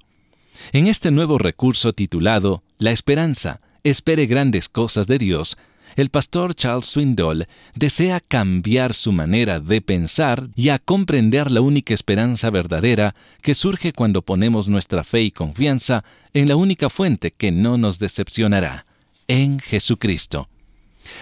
En 0.72 0.88
este 0.88 1.12
nuevo 1.12 1.38
recurso 1.38 1.94
titulado 1.94 2.64
La 2.78 2.92
esperanza, 2.92 3.62
espere 3.84 4.26
grandes 4.26 4.70
cosas 4.70 5.08
de 5.08 5.18
Dios, 5.18 5.58
el 5.96 6.10
pastor 6.10 6.56
Charles 6.56 6.86
Swindoll 6.86 7.48
desea 7.76 8.22
cambiar 8.22 8.94
su 8.94 9.12
manera 9.12 9.60
de 9.60 9.82
pensar 9.82 10.48
y 10.56 10.70
a 10.70 10.80
comprender 10.80 11.52
la 11.52 11.62
única 11.62 11.94
esperanza 11.94 12.50
verdadera 12.50 13.14
que 13.42 13.54
surge 13.54 13.92
cuando 13.92 14.22
ponemos 14.22 14.70
nuestra 14.70 15.04
fe 15.04 15.22
y 15.24 15.32
confianza 15.32 16.04
en 16.34 16.48
la 16.48 16.56
única 16.56 16.90
fuente 16.90 17.32
que 17.32 17.52
no 17.52 17.78
nos 17.78 18.00
decepcionará, 18.00 18.86
en 19.28 19.60
Jesucristo. 19.60 20.48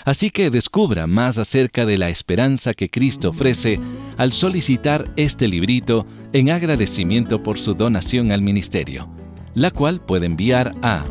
Así 0.05 0.29
que 0.29 0.49
descubra 0.49 1.07
más 1.07 1.37
acerca 1.37 1.85
de 1.85 1.97
la 1.97 2.09
esperanza 2.09 2.73
que 2.73 2.89
Cristo 2.89 3.29
ofrece 3.29 3.79
al 4.17 4.31
solicitar 4.31 5.11
este 5.15 5.47
librito 5.47 6.05
en 6.33 6.49
agradecimiento 6.49 7.43
por 7.43 7.57
su 7.57 7.73
donación 7.73 8.31
al 8.31 8.41
ministerio, 8.41 9.09
la 9.53 9.71
cual 9.71 10.01
puede 10.01 10.25
enviar 10.25 10.73
a 10.81 11.03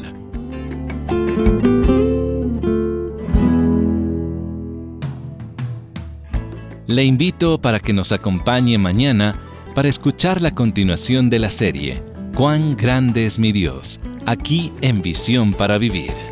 Le 6.88 7.04
invito 7.04 7.60
para 7.60 7.80
que 7.80 7.92
nos 7.92 8.12
acompañe 8.12 8.78
mañana 8.78 9.38
para 9.74 9.90
escuchar 9.90 10.40
la 10.40 10.54
continuación 10.54 11.28
de 11.28 11.38
la 11.38 11.50
serie 11.50 12.02
Cuán 12.34 12.78
grande 12.78 13.26
es 13.26 13.38
mi 13.38 13.52
Dios, 13.52 14.00
aquí 14.24 14.72
en 14.80 15.02
Visión 15.02 15.52
para 15.52 15.76
Vivir. 15.76 16.27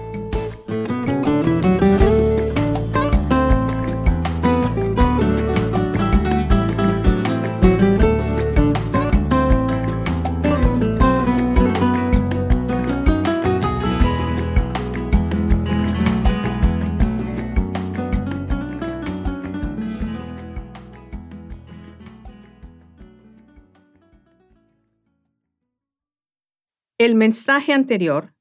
El 27.06 27.14
mensaje 27.14 27.72
anterior, 27.72 28.34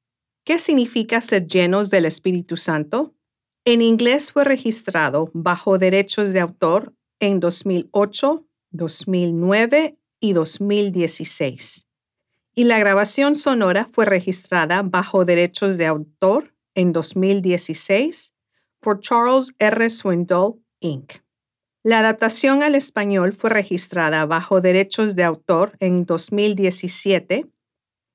¿qué 0.44 0.58
significa 0.58 1.22
ser 1.22 1.46
llenos 1.46 1.92
del 1.92 2.04
Espíritu 2.04 2.58
Santo? 2.58 3.14
En 3.64 3.80
inglés 3.80 4.32
fue 4.32 4.44
registrado 4.44 5.30
bajo 5.36 5.78
derechos 5.78 6.34
de 6.34 6.40
autor 6.40 6.96
en 7.20 7.40
2008, 7.40 8.48
2009 8.72 10.00
y 10.20 10.34
2016. 10.34 11.88
Y 12.56 12.64
la 12.64 12.80
grabación 12.80 13.36
sonora 13.36 13.88
fue 13.94 14.06
registrada 14.06 14.82
bajo 14.82 15.26
derechos 15.26 15.78
de 15.78 15.86
autor 15.86 16.56
en 16.74 16.92
2016 16.92 18.34
por 18.80 19.00
Charles 19.00 19.54
R. 19.60 19.92
Swindoll, 19.92 20.56
Inc. 20.80 21.18
La 21.84 22.00
adaptación 22.00 22.64
al 22.64 22.74
español 22.74 23.32
fue 23.32 23.52
registrada 23.52 24.26
bajo 24.26 24.60
derechos 24.60 25.16
de 25.16 25.24
autor 25.24 25.78
en 25.80 26.08
2017 26.08 27.52